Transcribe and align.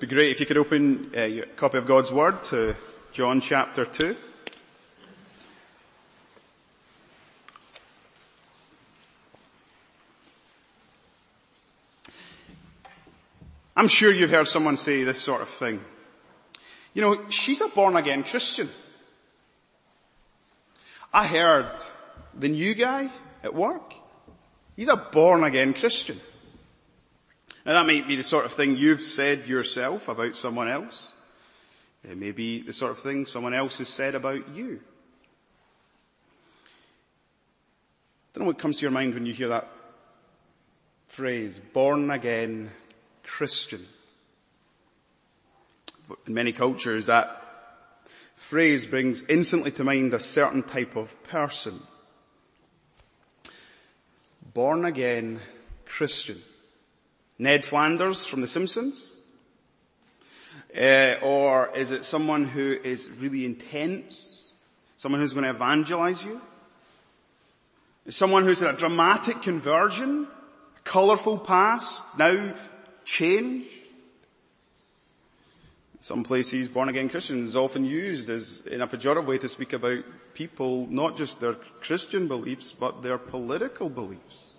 be 0.00 0.06
great 0.06 0.30
if 0.30 0.38
you 0.38 0.46
could 0.46 0.56
open 0.56 1.10
uh, 1.16 1.22
your 1.22 1.46
copy 1.46 1.76
of 1.76 1.84
God's 1.84 2.12
Word 2.12 2.40
to 2.44 2.76
John 3.10 3.40
chapter 3.40 3.84
2. 3.84 4.14
I'm 13.76 13.88
sure 13.88 14.12
you've 14.12 14.30
heard 14.30 14.46
someone 14.46 14.76
say 14.76 15.02
this 15.02 15.20
sort 15.20 15.42
of 15.42 15.48
thing. 15.48 15.80
You 16.94 17.02
know, 17.02 17.28
she's 17.28 17.60
a 17.60 17.66
born 17.68 17.96
again 17.96 18.22
Christian. 18.22 18.68
I 21.12 21.26
heard 21.26 21.82
the 22.34 22.48
new 22.48 22.74
guy 22.74 23.10
at 23.42 23.52
work, 23.52 23.94
he's 24.76 24.88
a 24.88 24.96
born 24.96 25.42
again 25.42 25.74
Christian. 25.74 26.20
Now 27.68 27.74
that 27.74 27.86
might 27.86 28.08
be 28.08 28.16
the 28.16 28.22
sort 28.22 28.46
of 28.46 28.52
thing 28.52 28.78
you've 28.78 29.02
said 29.02 29.46
yourself 29.46 30.08
about 30.08 30.34
someone 30.34 30.68
else. 30.68 31.12
It 32.02 32.16
may 32.16 32.30
be 32.30 32.62
the 32.62 32.72
sort 32.72 32.92
of 32.92 32.98
thing 32.98 33.26
someone 33.26 33.52
else 33.52 33.76
has 33.76 33.90
said 33.90 34.14
about 34.14 34.48
you. 34.54 34.80
I 38.24 38.28
don't 38.32 38.44
know 38.44 38.46
what 38.46 38.58
comes 38.58 38.78
to 38.78 38.86
your 38.86 38.90
mind 38.90 39.12
when 39.12 39.26
you 39.26 39.34
hear 39.34 39.48
that 39.48 39.68
phrase, 41.08 41.58
born 41.58 42.10
again 42.10 42.70
Christian. 43.22 43.84
In 46.26 46.32
many 46.32 46.52
cultures 46.52 47.04
that 47.04 47.42
phrase 48.36 48.86
brings 48.86 49.24
instantly 49.24 49.72
to 49.72 49.84
mind 49.84 50.14
a 50.14 50.18
certain 50.18 50.62
type 50.62 50.96
of 50.96 51.22
person. 51.22 51.82
Born 54.54 54.86
again 54.86 55.40
Christian. 55.84 56.38
Ned 57.38 57.64
Flanders 57.64 58.24
from 58.24 58.40
The 58.40 58.46
Simpsons? 58.46 59.18
Uh, 60.76 61.16
or 61.22 61.70
is 61.74 61.90
it 61.90 62.04
someone 62.04 62.44
who 62.44 62.76
is 62.84 63.10
really 63.18 63.44
intense? 63.44 64.48
Someone 64.96 65.20
who's 65.20 65.32
going 65.32 65.44
to 65.44 65.50
evangelize 65.50 66.24
you? 66.24 66.40
Someone 68.08 68.44
who's 68.44 68.60
had 68.60 68.74
a 68.74 68.78
dramatic 68.78 69.42
conversion? 69.42 70.26
A 70.76 70.80
colourful 70.80 71.38
past? 71.38 72.02
Now 72.18 72.54
changed? 73.04 73.68
Some 76.00 76.22
places 76.22 76.68
born 76.68 76.88
again 76.88 77.08
Christians 77.08 77.50
is 77.50 77.56
often 77.56 77.84
used 77.84 78.28
as 78.28 78.66
in 78.66 78.80
a 78.80 78.86
pejorative 78.86 79.26
way 79.26 79.38
to 79.38 79.48
speak 79.48 79.72
about 79.72 80.04
people, 80.32 80.86
not 80.88 81.16
just 81.16 81.40
their 81.40 81.54
Christian 81.54 82.28
beliefs, 82.28 82.72
but 82.72 83.02
their 83.02 83.18
political 83.18 83.88
beliefs. 83.88 84.54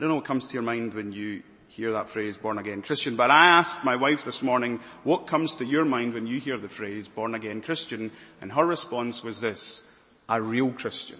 I 0.00 0.02
don't 0.02 0.08
know 0.08 0.16
what 0.16 0.24
comes 0.24 0.46
to 0.46 0.54
your 0.54 0.62
mind 0.62 0.94
when 0.94 1.12
you 1.12 1.42
hear 1.68 1.92
that 1.92 2.08
phrase, 2.08 2.38
born 2.38 2.56
again 2.56 2.80
Christian, 2.80 3.16
but 3.16 3.30
I 3.30 3.48
asked 3.48 3.84
my 3.84 3.96
wife 3.96 4.24
this 4.24 4.42
morning, 4.42 4.80
what 5.04 5.26
comes 5.26 5.56
to 5.56 5.66
your 5.66 5.84
mind 5.84 6.14
when 6.14 6.26
you 6.26 6.40
hear 6.40 6.56
the 6.56 6.70
phrase, 6.70 7.06
born 7.06 7.34
again 7.34 7.60
Christian? 7.60 8.10
And 8.40 8.50
her 8.52 8.64
response 8.64 9.22
was 9.22 9.42
this, 9.42 9.86
a 10.26 10.40
real 10.40 10.70
Christian. 10.70 11.18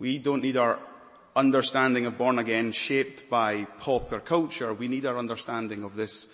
We 0.00 0.18
don't 0.18 0.42
need 0.42 0.56
our 0.56 0.80
understanding 1.36 2.04
of 2.04 2.18
born 2.18 2.40
again 2.40 2.72
shaped 2.72 3.30
by 3.30 3.66
popular 3.78 4.18
culture. 4.18 4.74
We 4.74 4.88
need 4.88 5.06
our 5.06 5.18
understanding 5.18 5.84
of 5.84 5.94
this 5.94 6.28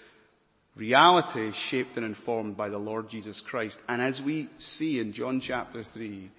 reality 0.77 1.53
shaped 1.53 1.99
and 1.99 2.07
informed 2.07 2.57
by 2.57 2.71
the 2.71 2.79
Lord 2.79 3.11
Jesus 3.11 3.39
Christ. 3.39 3.83
And 3.87 4.01
as 4.01 4.23
we 4.23 4.49
see 4.57 4.99
in 4.99 5.13
John 5.13 5.41
chapter 5.41 5.83
3, 5.83 6.31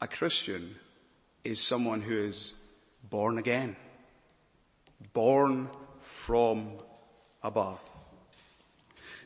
a 0.00 0.08
Christian 0.08 0.74
is 1.44 1.60
someone 1.60 2.00
who 2.00 2.18
is 2.18 2.54
born 3.08 3.38
again. 3.38 3.76
Born 5.12 5.68
from 6.00 6.72
above. 7.42 7.80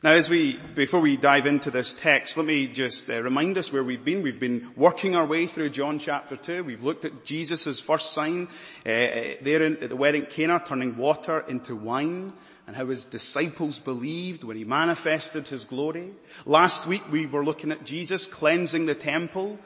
Now 0.02 0.10
as 0.10 0.28
we, 0.28 0.56
before 0.74 0.98
we 0.98 1.16
dive 1.16 1.46
into 1.46 1.70
this 1.70 1.94
text, 1.94 2.36
let 2.36 2.44
me 2.44 2.66
just 2.66 3.08
uh, 3.08 3.22
remind 3.22 3.56
us 3.56 3.72
where 3.72 3.84
we've 3.84 4.04
been. 4.04 4.22
We've 4.22 4.40
been 4.40 4.72
working 4.74 5.14
our 5.14 5.24
way 5.24 5.46
through 5.46 5.70
John 5.70 6.00
chapter 6.00 6.34
2. 6.34 6.64
We've 6.64 6.82
looked 6.82 7.04
at 7.04 7.24
Jesus' 7.24 7.78
first 7.78 8.12
sign, 8.12 8.48
uh, 8.84 9.38
there 9.42 9.62
in, 9.62 9.76
at 9.76 9.90
the 9.90 9.96
wedding 9.96 10.26
Cana, 10.26 10.60
turning 10.64 10.96
water 10.96 11.44
into 11.46 11.76
wine, 11.76 12.32
and 12.66 12.74
how 12.74 12.86
his 12.86 13.04
disciples 13.04 13.78
believed 13.78 14.42
when 14.42 14.56
he 14.56 14.64
manifested 14.64 15.46
his 15.46 15.64
glory. 15.64 16.10
Last 16.46 16.88
week 16.88 17.02
we 17.12 17.26
were 17.26 17.44
looking 17.44 17.70
at 17.70 17.84
Jesus 17.84 18.26
cleansing 18.26 18.86
the 18.86 18.96
temple, 18.96 19.56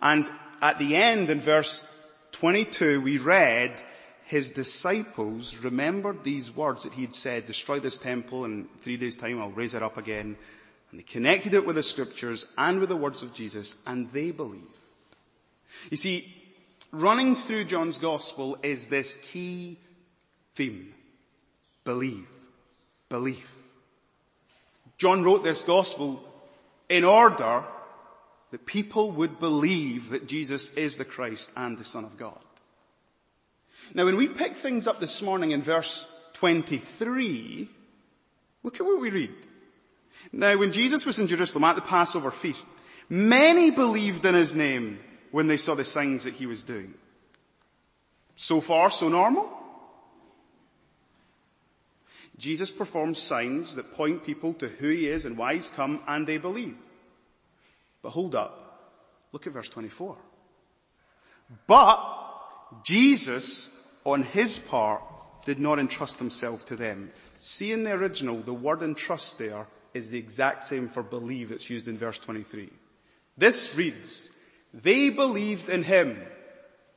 and 0.00 0.24
at 0.60 0.78
the 0.78 0.96
end 0.96 1.30
in 1.30 1.40
verse 1.40 1.86
22 2.32 3.00
we 3.00 3.18
read 3.18 3.82
his 4.30 4.52
disciples 4.52 5.56
remembered 5.56 6.22
these 6.22 6.54
words 6.54 6.84
that 6.84 6.94
he 6.94 7.02
had 7.02 7.16
said, 7.16 7.46
destroy 7.46 7.80
this 7.80 7.98
temple 7.98 8.44
and 8.44 8.66
in 8.66 8.68
three 8.80 8.96
days 8.96 9.16
time 9.16 9.40
I'll 9.40 9.50
raise 9.50 9.74
it 9.74 9.82
up 9.82 9.96
again. 9.96 10.36
And 10.90 11.00
they 11.00 11.02
connected 11.02 11.52
it 11.52 11.66
with 11.66 11.74
the 11.74 11.82
scriptures 11.82 12.46
and 12.56 12.78
with 12.78 12.90
the 12.90 12.96
words 12.96 13.24
of 13.24 13.34
Jesus 13.34 13.74
and 13.88 14.08
they 14.12 14.30
believed. 14.30 14.78
You 15.90 15.96
see, 15.96 16.32
running 16.92 17.34
through 17.34 17.64
John's 17.64 17.98
gospel 17.98 18.56
is 18.62 18.86
this 18.86 19.16
key 19.16 19.78
theme. 20.54 20.94
Believe. 21.82 22.28
Belief. 23.08 23.56
John 24.96 25.24
wrote 25.24 25.42
this 25.42 25.62
gospel 25.62 26.22
in 26.88 27.02
order 27.02 27.64
that 28.50 28.66
people 28.66 29.12
would 29.12 29.38
believe 29.38 30.10
that 30.10 30.26
Jesus 30.26 30.74
is 30.74 30.96
the 30.96 31.04
Christ 31.04 31.52
and 31.56 31.78
the 31.78 31.84
Son 31.84 32.04
of 32.04 32.16
God. 32.16 32.38
Now 33.94 34.04
when 34.04 34.16
we 34.16 34.28
pick 34.28 34.56
things 34.56 34.86
up 34.86 35.00
this 35.00 35.22
morning 35.22 35.52
in 35.52 35.62
verse 35.62 36.10
23, 36.34 37.68
look 38.62 38.80
at 38.80 38.86
what 38.86 39.00
we 39.00 39.10
read. 39.10 39.32
Now 40.32 40.56
when 40.56 40.72
Jesus 40.72 41.06
was 41.06 41.18
in 41.18 41.28
Jerusalem 41.28 41.64
at 41.64 41.76
the 41.76 41.82
Passover 41.82 42.30
feast, 42.30 42.66
many 43.08 43.70
believed 43.70 44.24
in 44.24 44.34
his 44.34 44.54
name 44.54 44.98
when 45.30 45.46
they 45.46 45.56
saw 45.56 45.74
the 45.74 45.84
signs 45.84 46.24
that 46.24 46.34
he 46.34 46.46
was 46.46 46.64
doing. 46.64 46.94
So 48.34 48.60
far, 48.60 48.90
so 48.90 49.08
normal? 49.08 49.48
Jesus 52.36 52.70
performs 52.70 53.18
signs 53.18 53.74
that 53.74 53.92
point 53.92 54.24
people 54.24 54.54
to 54.54 54.68
who 54.68 54.88
he 54.88 55.08
is 55.08 55.26
and 55.26 55.36
why 55.36 55.54
he's 55.54 55.68
come 55.68 56.00
and 56.08 56.26
they 56.26 56.38
believe. 56.38 56.76
But 58.02 58.10
hold 58.10 58.34
up. 58.34 58.70
Look 59.32 59.46
at 59.46 59.52
verse 59.52 59.68
24. 59.68 60.16
But 61.66 62.84
Jesus, 62.84 63.70
on 64.04 64.22
his 64.22 64.58
part, 64.58 65.02
did 65.44 65.58
not 65.58 65.78
entrust 65.78 66.18
himself 66.18 66.64
to 66.66 66.76
them. 66.76 67.10
See 67.38 67.72
in 67.72 67.84
the 67.84 67.92
original, 67.92 68.40
the 68.40 68.54
word 68.54 68.82
entrust 68.82 69.38
there 69.38 69.66
is 69.94 70.10
the 70.10 70.18
exact 70.18 70.64
same 70.64 70.88
for 70.88 71.02
believe 71.02 71.48
that's 71.48 71.70
used 71.70 71.88
in 71.88 71.96
verse 71.96 72.18
23. 72.18 72.70
This 73.36 73.74
reads, 73.74 74.30
they 74.72 75.10
believed 75.10 75.68
in 75.68 75.82
him, 75.82 76.20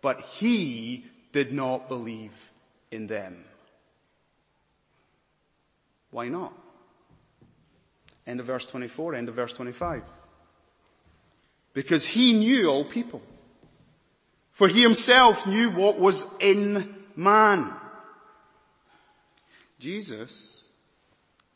but 0.02 0.22
he 0.22 1.06
did 1.32 1.52
not 1.52 1.88
believe 1.88 2.52
in 2.92 3.08
them. 3.08 3.44
Why 6.12 6.28
not? 6.28 6.54
End 8.28 8.40
of 8.40 8.46
verse 8.46 8.66
24, 8.66 9.16
end 9.16 9.30
of 9.30 9.36
verse 9.36 9.54
25 9.54 10.04
because 11.74 12.06
he 12.06 12.34
knew 12.34 12.70
all 12.70 12.86
people. 12.86 13.22
For 14.52 14.68
he 14.68 14.82
himself 14.82 15.48
knew 15.48 15.72
what 15.72 16.00
was 16.00 16.28
in 16.40 16.96
man. 17.16 17.74
Jesus 19.80 20.70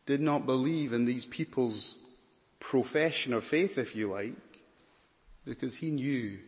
did 0.05 0.19
not 0.19 0.45
believe 0.45 0.94
in 0.94 1.05
these 1.05 1.25
people's 1.25 1.97
profession 2.59 3.33
of 3.33 3.44
faith, 3.44 3.78
if 3.78 3.95
you 3.95 4.09
like, 4.09 4.33
because 5.45 5.78
he 5.78 5.91
knew, 5.91 6.39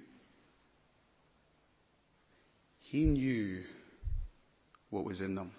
he 2.80 3.06
knew 3.06 3.64
what 4.90 5.06
was 5.06 5.22
in 5.22 5.36
them. 5.36 5.52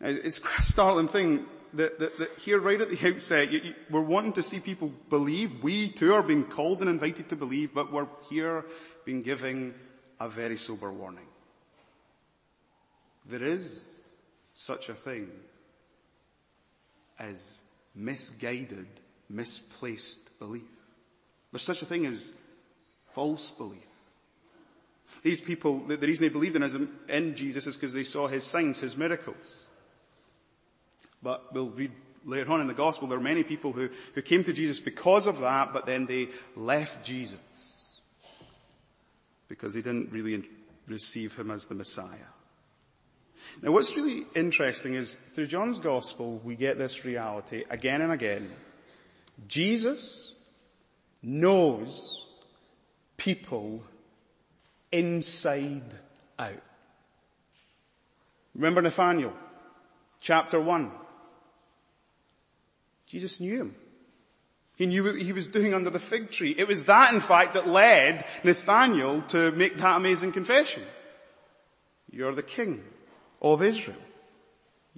It's 0.00 0.40
a 0.40 0.62
startling 0.62 1.08
thing 1.08 1.46
that, 1.74 1.98
that, 1.98 2.18
that 2.18 2.38
here 2.38 2.60
right 2.60 2.80
at 2.80 2.90
the 2.90 3.08
outset, 3.08 3.50
you, 3.50 3.60
you, 3.60 3.74
we're 3.90 4.00
wanting 4.00 4.32
to 4.34 4.42
see 4.42 4.60
people 4.60 4.92
believe. 5.08 5.62
We 5.62 5.88
too 5.88 6.14
are 6.14 6.22
being 6.22 6.44
called 6.44 6.80
and 6.80 6.90
invited 6.90 7.28
to 7.30 7.36
believe, 7.36 7.74
but 7.74 7.92
we're 7.92 8.08
here 8.28 8.64
being 9.04 9.22
giving 9.22 9.74
a 10.20 10.28
very 10.28 10.56
sober 10.56 10.92
warning. 10.92 11.26
There 13.26 13.42
is 13.42 14.00
such 14.52 14.88
a 14.88 14.94
thing 14.94 15.30
as 17.18 17.62
misguided, 17.94 18.86
misplaced 19.28 20.38
belief. 20.38 20.62
There's 21.50 21.62
such 21.62 21.82
a 21.82 21.86
thing 21.86 22.06
as 22.06 22.32
false 23.10 23.50
belief. 23.50 23.80
These 25.22 25.42
people, 25.42 25.80
the, 25.80 25.96
the 25.96 26.06
reason 26.06 26.26
they 26.26 26.32
believed 26.32 26.56
in, 26.56 26.88
in 27.08 27.34
Jesus 27.34 27.66
is 27.66 27.76
because 27.76 27.92
they 27.92 28.02
saw 28.02 28.26
his 28.26 28.44
signs, 28.44 28.80
his 28.80 28.96
miracles. 28.96 29.61
But 31.22 31.52
we'll 31.52 31.68
read 31.68 31.92
later 32.24 32.52
on 32.52 32.60
in 32.60 32.66
the 32.66 32.74
gospel, 32.74 33.08
there 33.08 33.18
are 33.18 33.22
many 33.22 33.42
people 33.42 33.72
who, 33.72 33.88
who 34.14 34.22
came 34.22 34.44
to 34.44 34.52
Jesus 34.52 34.80
because 34.80 35.26
of 35.26 35.40
that, 35.40 35.72
but 35.72 35.86
then 35.86 36.06
they 36.06 36.28
left 36.56 37.04
Jesus. 37.04 37.38
Because 39.48 39.74
they 39.74 39.82
didn't 39.82 40.12
really 40.12 40.44
receive 40.88 41.36
him 41.38 41.50
as 41.50 41.66
the 41.66 41.74
Messiah. 41.74 42.30
Now 43.60 43.72
what's 43.72 43.96
really 43.96 44.24
interesting 44.34 44.94
is 44.94 45.14
through 45.14 45.46
John's 45.46 45.78
gospel 45.80 46.40
we 46.44 46.54
get 46.54 46.78
this 46.78 47.04
reality 47.04 47.64
again 47.70 48.00
and 48.00 48.12
again. 48.12 48.50
Jesus 49.48 50.34
knows 51.22 52.26
people 53.16 53.82
inside 54.90 55.82
out. 56.38 56.62
Remember 58.54 58.82
Nathaniel, 58.82 59.32
chapter 60.20 60.60
one. 60.60 60.92
Jesus 63.12 63.40
knew 63.40 63.58
him. 63.58 63.74
He 64.74 64.86
knew 64.86 65.04
what 65.04 65.20
he 65.20 65.34
was 65.34 65.46
doing 65.46 65.74
under 65.74 65.90
the 65.90 65.98
fig 65.98 66.30
tree. 66.30 66.54
It 66.56 66.66
was 66.66 66.86
that 66.86 67.12
in 67.12 67.20
fact 67.20 67.52
that 67.52 67.68
led 67.68 68.24
Nathaniel 68.42 69.20
to 69.28 69.50
make 69.50 69.76
that 69.76 69.98
amazing 69.98 70.32
confession. 70.32 70.82
You're 72.10 72.34
the 72.34 72.42
king 72.42 72.82
of 73.42 73.62
Israel. 73.62 73.98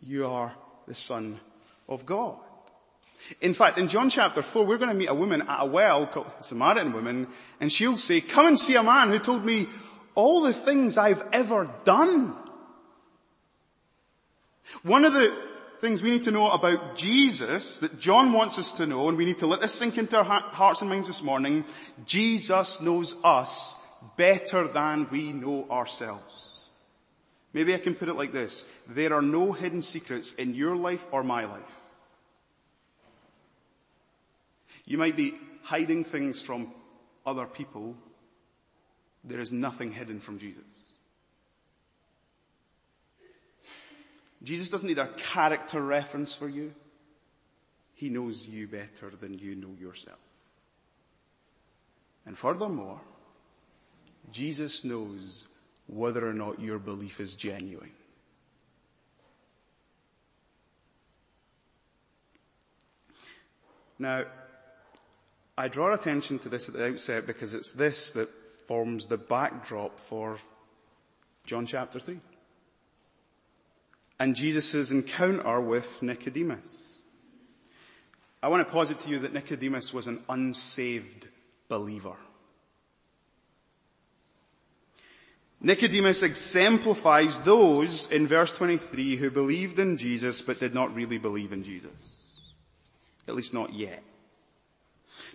You 0.00 0.28
are 0.28 0.55
the 0.87 0.94
son 0.94 1.40
of 1.88 2.06
God. 2.06 2.37
In 3.40 3.52
fact, 3.52 3.78
in 3.78 3.88
John 3.88 4.11
chapter 4.11 4.43
4, 4.43 4.64
we're 4.64 4.78
going 4.78 4.90
to 4.90 4.94
meet 4.94 5.10
a 5.10 5.14
woman 5.14 5.43
at 5.43 5.62
a 5.62 5.67
well 5.67 6.06
called 6.06 6.31
Samaritan 6.38 6.93
woman, 6.93 7.26
and 7.58 7.72
she'll 7.72 7.96
say, 7.96 8.20
come 8.20 8.46
and 8.46 8.56
see 8.56 8.76
a 8.76 8.82
man 8.84 9.08
who 9.08 9.19
told 9.19 9.44
me 9.44 9.67
all 10.14 10.40
the 10.43 10.52
things 10.52 10.96
I've 10.96 11.26
ever 11.32 11.69
done. 11.82 12.32
One 14.84 15.05
of 15.05 15.14
the 15.14 15.37
things 15.84 16.02
we 16.02 16.12
need 16.12 16.22
to 16.22 16.31
know 16.31 16.50
about 16.50 16.96
Jesus 16.96 17.81
that 17.81 18.00
John 18.00 18.32
wants 18.32 18.58
us 18.58 18.72
to 18.78 18.86
know, 18.86 19.10
and 19.10 19.19
we 19.19 19.26
need 19.26 19.40
to 19.40 19.46
let 19.46 19.60
this 19.60 19.75
sink 19.75 19.98
into 19.98 20.16
our 20.16 20.25
hearts 20.25 20.81
and 20.81 20.88
minds 20.88 21.08
this 21.08 21.22
morning, 21.22 21.62
Jesus 22.06 22.81
knows 22.81 23.16
us 23.22 23.76
better 24.16 24.66
than 24.66 25.06
we 25.10 25.34
know 25.34 25.66
ourselves. 25.70 26.64
Maybe 27.52 27.75
I 27.75 27.78
can 27.78 27.94
put 27.94 28.08
it 28.08 28.14
like 28.14 28.32
this. 28.32 28.66
There 28.88 29.12
are 29.12 29.20
no 29.20 29.52
hidden 29.52 29.82
secrets 29.82 30.32
in 30.32 30.54
your 30.54 30.75
life 30.75 31.06
or 31.12 31.22
my 31.22 31.44
life. 31.44 31.81
You 34.86 34.96
might 34.96 35.19
be 35.19 35.34
hiding 35.64 36.04
things 36.04 36.40
from 36.40 36.72
other 37.26 37.44
people. 37.44 37.94
There 39.22 39.40
is 39.40 39.52
nothing 39.52 39.92
hidden 39.92 40.19
from 40.19 40.38
Jesus. 40.38 40.83
Jesus 44.44 44.69
doesn't 44.69 44.88
need 44.88 44.99
a 44.99 45.08
character 45.08 45.81
reference 45.82 46.35
for 46.35 46.49
you. 46.49 46.75
He 47.94 48.11
knows 48.11 48.46
you 48.46 48.69
better 48.69 49.11
than 49.19 49.38
you 49.38 49.55
know 49.55 49.75
yourself. 49.81 50.19
And 52.26 52.37
furthermore, 52.37 53.00
Jesus 54.31 54.85
knows 54.85 55.49
whether 55.87 56.29
or 56.29 56.35
not 56.35 56.61
your 56.61 56.79
belief 56.79 57.20
is 57.20 57.35
genuine. 57.35 57.93
Now, 63.99 64.25
I 65.56 65.69
draw 65.69 65.94
attention 65.94 66.38
to 66.41 66.49
this 66.49 66.69
at 66.69 66.75
the 66.75 66.87
outset 66.87 67.26
because 67.26 67.55
it's 67.55 67.73
this 67.73 68.12
that 68.12 68.29
forms 68.67 69.06
the 69.06 69.17
backdrop 69.17 70.00
for 70.00 70.37
John 71.46 71.64
chapter 71.64 72.00
3 72.00 72.19
and 74.19 74.37
Jesus' 74.37 74.90
encounter 74.90 75.61
with 75.61 76.02
Nicodemus. 76.02 76.93
I 78.43 78.49
want 78.49 78.66
to 78.66 78.72
posit 78.72 79.00
to 79.00 79.11
you 79.11 79.19
that 79.20 79.32
Nicodemus 79.32 79.93
was 79.94 80.06
an 80.06 80.22
unsaved 80.28 81.28
believer. 81.69 82.16
Nicodemus 85.61 86.22
exemplifies 86.22 87.40
those 87.40 88.11
in 88.12 88.26
verse 88.26 88.52
23 88.52 89.16
who 89.16 89.31
believed 89.31 89.78
in 89.78 89.96
Jesus 89.96 90.43
but 90.43 90.60
did 90.60 90.75
not 90.75 90.94
really 90.94 91.17
believe 91.17 91.55
in 91.55 91.64
Jesus. 91.64 91.90
At 93.26 93.34
least 93.34 93.55
not 93.55 93.72
yet. 93.72 94.02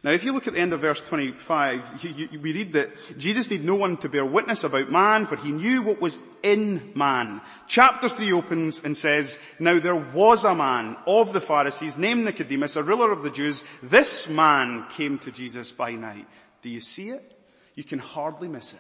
Now 0.04 0.12
if 0.12 0.24
you 0.24 0.32
look 0.32 0.48
at 0.48 0.54
the 0.54 0.60
end 0.60 0.74
of 0.74 0.80
verse 0.80 1.04
25, 1.04 2.04
you, 2.04 2.28
you, 2.32 2.40
we 2.40 2.54
read 2.54 2.74
that 2.74 3.18
Jesus 3.18 3.50
need 3.50 3.64
no 3.64 3.76
one 3.76 3.98
to 3.98 4.10
bear 4.10 4.26
witness 4.26 4.64
about 4.64 4.92
man, 4.92 5.26
for 5.26 5.36
he 5.36 5.52
knew 5.52 5.82
what 5.82 6.00
was 6.00 6.20
in 6.42 6.92
man. 6.96 7.42
Chapter 7.68 8.08
3 8.08 8.32
opens 8.32 8.84
and 8.86 8.98
says, 8.98 9.44
Now 9.60 9.80
there 9.80 9.96
was 9.96 10.46
a 10.46 10.56
man 10.56 10.96
of 11.06 11.34
the 11.34 11.42
Pharisees 11.42 11.98
named 11.98 12.26
Nicodemus, 12.26 12.76
a 12.76 12.84
ruler 12.84 13.12
of 13.12 13.24
the 13.24 13.30
Jews. 13.30 13.64
This 13.84 14.30
man 14.30 14.86
came 14.90 15.18
to 15.20 15.32
Jesus 15.32 15.72
by 15.72 15.92
night. 15.92 16.28
Do 16.62 16.70
you 16.70 16.80
see 16.80 17.10
it? 17.10 17.36
You 17.76 17.84
can 17.84 18.00
hardly 18.00 18.48
miss 18.48 18.74
it. 18.74 18.80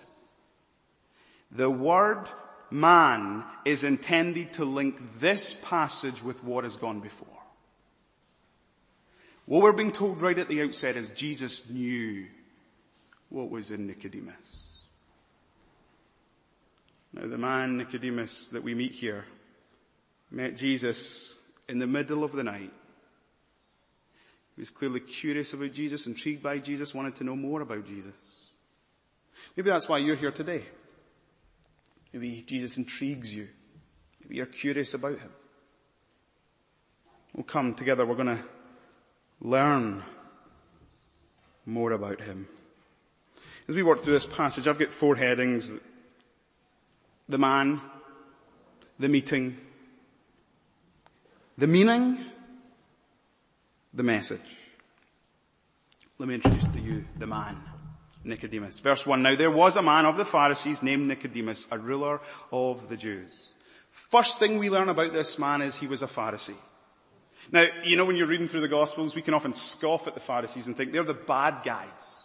The 1.51 1.69
word 1.69 2.29
man 2.71 3.43
is 3.65 3.83
intended 3.83 4.53
to 4.53 4.65
link 4.65 5.19
this 5.19 5.53
passage 5.53 6.23
with 6.23 6.43
what 6.43 6.63
has 6.63 6.77
gone 6.77 6.99
before. 6.99 7.27
What 9.49 9.63
we're 9.63 9.71
being 9.71 9.91
told 9.91 10.21
right 10.21 10.37
at 10.37 10.47
the 10.47 10.61
outset 10.61 10.95
is 10.95 11.09
Jesus 11.09 11.71
knew 11.71 12.27
what 13.29 13.49
was 13.49 13.71
in 13.71 13.87
Nicodemus. 13.87 14.63
Now 17.11 17.25
the 17.25 17.39
man 17.39 17.75
Nicodemus 17.75 18.49
that 18.49 18.61
we 18.61 18.75
meet 18.75 18.91
here 18.91 19.25
met 20.29 20.55
Jesus 20.55 21.35
in 21.67 21.79
the 21.79 21.87
middle 21.87 22.23
of 22.23 22.33
the 22.33 22.43
night. 22.43 22.71
He 24.55 24.61
was 24.61 24.69
clearly 24.69 24.99
curious 24.99 25.51
about 25.51 25.73
Jesus, 25.73 26.05
intrigued 26.05 26.43
by 26.43 26.59
Jesus, 26.59 26.93
wanted 26.93 27.15
to 27.15 27.23
know 27.23 27.35
more 27.35 27.61
about 27.61 27.87
Jesus. 27.87 28.51
Maybe 29.57 29.71
that's 29.71 29.89
why 29.89 29.97
you're 29.97 30.15
here 30.15 30.31
today. 30.31 30.61
Maybe 32.13 32.43
Jesus 32.45 32.77
intrigues 32.77 33.35
you. 33.35 33.47
Maybe 34.21 34.35
you're 34.35 34.45
curious 34.45 34.93
about 34.93 35.17
him. 35.17 35.31
We'll 37.33 37.45
come 37.45 37.73
together. 37.73 38.05
We're 38.05 38.13
going 38.13 38.37
to 38.37 38.43
learn 39.41 40.03
more 41.65 41.91
about 41.91 42.21
him. 42.21 42.47
As 43.67 43.75
we 43.75 43.83
work 43.83 43.99
through 43.99 44.13
this 44.13 44.25
passage, 44.25 44.67
I've 44.67 44.79
got 44.79 44.91
four 44.91 45.15
headings. 45.15 45.79
The 47.27 47.37
man, 47.37 47.79
the 48.97 49.07
meeting, 49.07 49.57
the 51.57 51.67
meaning, 51.67 52.25
the 53.93 54.03
message. 54.03 54.39
Let 56.17 56.27
me 56.27 56.35
introduce 56.35 56.65
to 56.65 56.81
you 56.81 57.05
the 57.17 57.27
man, 57.27 57.57
Nicodemus. 58.23 58.79
Verse 58.79 59.05
1, 59.05 59.21
now 59.21 59.35
there 59.35 59.51
was 59.51 59.77
a 59.77 59.81
man 59.81 60.05
of 60.05 60.17
the 60.17 60.25
Pharisees 60.25 60.81
named 60.81 61.07
Nicodemus, 61.07 61.67
a 61.71 61.77
ruler 61.77 62.19
of 62.51 62.89
the 62.89 62.97
Jews. 62.97 63.53
First 63.91 64.39
thing 64.39 64.57
we 64.57 64.69
learn 64.69 64.89
about 64.89 65.13
this 65.13 65.37
man 65.37 65.61
is 65.61 65.75
he 65.75 65.87
was 65.87 66.01
a 66.01 66.07
Pharisee. 66.07 66.55
Now, 67.51 67.67
you 67.83 67.95
know 67.95 68.05
when 68.05 68.15
you're 68.15 68.27
reading 68.27 68.47
through 68.47 68.61
the 68.61 68.67
Gospels, 68.67 69.15
we 69.15 69.21
can 69.21 69.33
often 69.33 69.53
scoff 69.53 70.07
at 70.07 70.13
the 70.13 70.19
Pharisees 70.19 70.67
and 70.67 70.75
think 70.75 70.91
they're 70.91 71.03
the 71.03 71.13
bad 71.13 71.63
guys. 71.63 72.23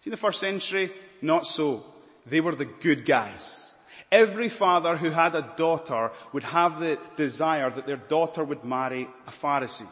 See, 0.00 0.08
in 0.08 0.12
the 0.12 0.16
first 0.16 0.40
century, 0.40 0.90
not 1.20 1.46
so. 1.46 1.84
They 2.26 2.40
were 2.40 2.54
the 2.54 2.64
good 2.64 3.04
guys. 3.04 3.72
Every 4.10 4.48
father 4.48 4.96
who 4.96 5.10
had 5.10 5.34
a 5.34 5.52
daughter 5.56 6.10
would 6.32 6.44
have 6.44 6.80
the 6.80 6.98
desire 7.16 7.70
that 7.70 7.86
their 7.86 7.96
daughter 7.96 8.44
would 8.44 8.64
marry 8.64 9.08
a 9.26 9.30
Pharisee. 9.30 9.88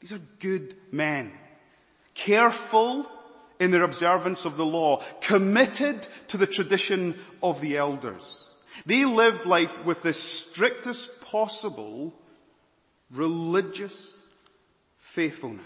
These 0.00 0.12
are 0.12 0.20
good 0.38 0.74
men. 0.90 1.32
Careful 2.14 3.06
in 3.58 3.70
their 3.70 3.82
observance 3.82 4.44
of 4.44 4.56
the 4.56 4.66
law. 4.66 5.02
Committed 5.20 6.06
to 6.28 6.36
the 6.36 6.46
tradition 6.46 7.18
of 7.42 7.60
the 7.60 7.76
elders. 7.76 8.46
They 8.86 9.04
lived 9.04 9.46
life 9.46 9.84
with 9.84 10.02
the 10.02 10.12
strictest 10.12 11.22
possible 11.24 12.14
religious 13.10 14.26
faithfulness. 14.96 15.64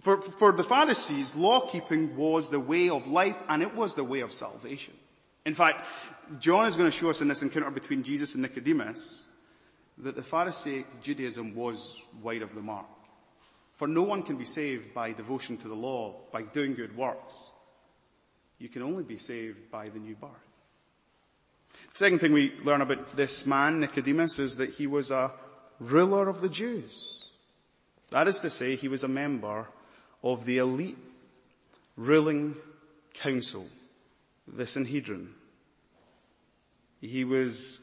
For, 0.00 0.20
for 0.20 0.52
the 0.52 0.64
Pharisees, 0.64 1.36
law 1.36 1.68
keeping 1.68 2.16
was 2.16 2.50
the 2.50 2.60
way 2.60 2.88
of 2.88 3.06
life 3.06 3.36
and 3.48 3.62
it 3.62 3.74
was 3.74 3.94
the 3.94 4.04
way 4.04 4.20
of 4.20 4.32
salvation. 4.32 4.94
In 5.46 5.54
fact, 5.54 5.84
John 6.40 6.66
is 6.66 6.76
going 6.76 6.90
to 6.90 6.96
show 6.96 7.10
us 7.10 7.20
in 7.20 7.28
this 7.28 7.42
encounter 7.42 7.70
between 7.70 8.02
Jesus 8.02 8.34
and 8.34 8.42
Nicodemus 8.42 9.26
that 9.98 10.16
the 10.16 10.22
Pharisaic 10.22 11.00
Judaism 11.00 11.54
was 11.54 12.02
wide 12.22 12.42
of 12.42 12.54
the 12.54 12.60
mark. 12.60 12.86
For 13.74 13.86
no 13.86 14.02
one 14.02 14.22
can 14.22 14.36
be 14.36 14.44
saved 14.44 14.94
by 14.94 15.12
devotion 15.12 15.56
to 15.58 15.68
the 15.68 15.74
law, 15.74 16.16
by 16.32 16.42
doing 16.42 16.74
good 16.74 16.96
works. 16.96 17.34
You 18.58 18.68
can 18.68 18.82
only 18.82 19.02
be 19.02 19.16
saved 19.16 19.70
by 19.70 19.88
the 19.88 19.98
new 19.98 20.14
birth. 20.14 20.30
The 21.92 21.98
second 21.98 22.20
thing 22.20 22.32
we 22.32 22.54
learn 22.62 22.80
about 22.80 23.16
this 23.16 23.46
man, 23.46 23.80
Nicodemus, 23.80 24.38
is 24.38 24.56
that 24.56 24.70
he 24.70 24.86
was 24.86 25.10
a 25.10 25.32
ruler 25.90 26.28
of 26.28 26.40
the 26.40 26.48
Jews. 26.48 27.24
That 28.10 28.28
is 28.28 28.40
to 28.40 28.50
say, 28.50 28.76
he 28.76 28.88
was 28.88 29.04
a 29.04 29.08
member 29.08 29.68
of 30.22 30.44
the 30.44 30.58
elite 30.58 30.98
ruling 31.96 32.56
council, 33.12 33.66
the 34.46 34.66
Sanhedrin. 34.66 35.30
He 37.00 37.24
was 37.24 37.82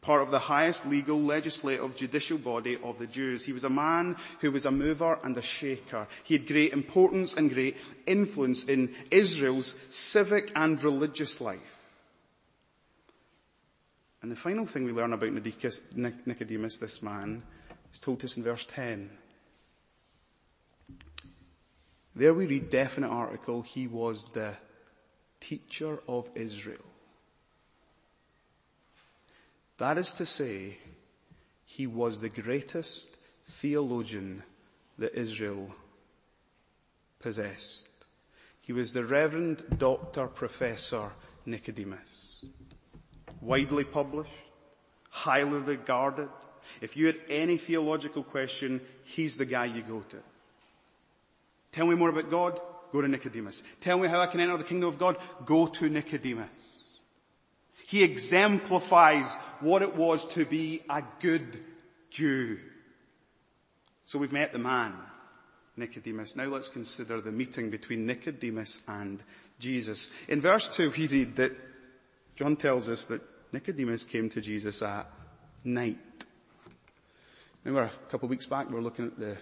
part 0.00 0.22
of 0.22 0.32
the 0.32 0.38
highest 0.38 0.86
legal, 0.86 1.20
legislative, 1.20 1.94
judicial 1.94 2.36
body 2.36 2.76
of 2.82 2.98
the 2.98 3.06
Jews. 3.06 3.46
He 3.46 3.52
was 3.52 3.64
a 3.64 3.70
man 3.70 4.16
who 4.40 4.50
was 4.50 4.66
a 4.66 4.70
mover 4.70 5.18
and 5.22 5.36
a 5.36 5.42
shaker. 5.42 6.08
He 6.24 6.36
had 6.36 6.46
great 6.46 6.72
importance 6.72 7.34
and 7.34 7.52
great 7.52 7.76
influence 8.06 8.64
in 8.64 8.94
Israel's 9.10 9.76
civic 9.90 10.50
and 10.56 10.82
religious 10.82 11.40
life. 11.40 11.81
And 14.22 14.30
the 14.30 14.36
final 14.36 14.66
thing 14.66 14.84
we 14.84 14.92
learn 14.92 15.12
about 15.12 15.32
Nicodemus, 15.32 16.78
this 16.78 17.02
man, 17.02 17.42
is 17.92 17.98
told 17.98 18.20
to 18.20 18.26
us 18.26 18.36
in 18.36 18.44
verse 18.44 18.64
10. 18.66 19.10
There 22.14 22.32
we 22.32 22.46
read 22.46 22.70
definite 22.70 23.08
article, 23.08 23.62
he 23.62 23.88
was 23.88 24.26
the 24.26 24.54
teacher 25.40 25.98
of 26.06 26.30
Israel. 26.36 26.84
That 29.78 29.98
is 29.98 30.12
to 30.14 30.26
say, 30.26 30.76
he 31.64 31.88
was 31.88 32.20
the 32.20 32.28
greatest 32.28 33.16
theologian 33.46 34.44
that 34.98 35.18
Israel 35.18 35.74
possessed. 37.18 37.88
He 38.60 38.72
was 38.72 38.92
the 38.92 39.04
Reverend 39.04 39.78
Dr. 39.78 40.28
Professor 40.28 41.10
Nicodemus. 41.44 42.31
Widely 43.42 43.84
published, 43.84 44.30
highly 45.10 45.58
regarded. 45.58 46.28
If 46.80 46.96
you 46.96 47.06
had 47.06 47.16
any 47.28 47.56
theological 47.56 48.22
question, 48.22 48.80
he's 49.04 49.36
the 49.36 49.44
guy 49.44 49.66
you 49.66 49.82
go 49.82 50.00
to. 50.00 50.18
Tell 51.72 51.86
me 51.86 51.96
more 51.96 52.10
about 52.10 52.30
God? 52.30 52.60
Go 52.92 53.00
to 53.00 53.08
Nicodemus. 53.08 53.62
Tell 53.80 53.98
me 53.98 54.06
how 54.06 54.20
I 54.20 54.26
can 54.26 54.40
enter 54.40 54.56
the 54.56 54.64
kingdom 54.64 54.88
of 54.88 54.98
God? 54.98 55.16
Go 55.44 55.66
to 55.66 55.88
Nicodemus. 55.88 56.48
He 57.86 58.04
exemplifies 58.04 59.34
what 59.60 59.82
it 59.82 59.96
was 59.96 60.26
to 60.28 60.44
be 60.44 60.82
a 60.88 61.02
good 61.20 61.58
Jew. 62.10 62.58
So 64.04 64.18
we've 64.18 64.32
met 64.32 64.52
the 64.52 64.58
man, 64.58 64.94
Nicodemus. 65.76 66.36
Now 66.36 66.44
let's 66.44 66.68
consider 66.68 67.20
the 67.20 67.32
meeting 67.32 67.70
between 67.70 68.06
Nicodemus 68.06 68.82
and 68.86 69.22
Jesus. 69.58 70.10
In 70.28 70.40
verse 70.40 70.68
2 70.74 70.92
we 70.96 71.06
read 71.06 71.36
that 71.36 71.52
John 72.36 72.56
tells 72.56 72.88
us 72.88 73.06
that 73.06 73.22
Nicodemus 73.52 74.04
came 74.04 74.28
to 74.30 74.40
Jesus 74.40 74.82
at 74.82 75.10
night. 75.62 75.98
Remember 77.64 77.90
a 77.92 78.10
couple 78.10 78.26
of 78.26 78.30
weeks 78.30 78.46
back 78.46 78.68
we 78.68 78.74
were 78.74 78.80
looking 78.82 79.06
at 79.06 79.18
the 79.18 79.36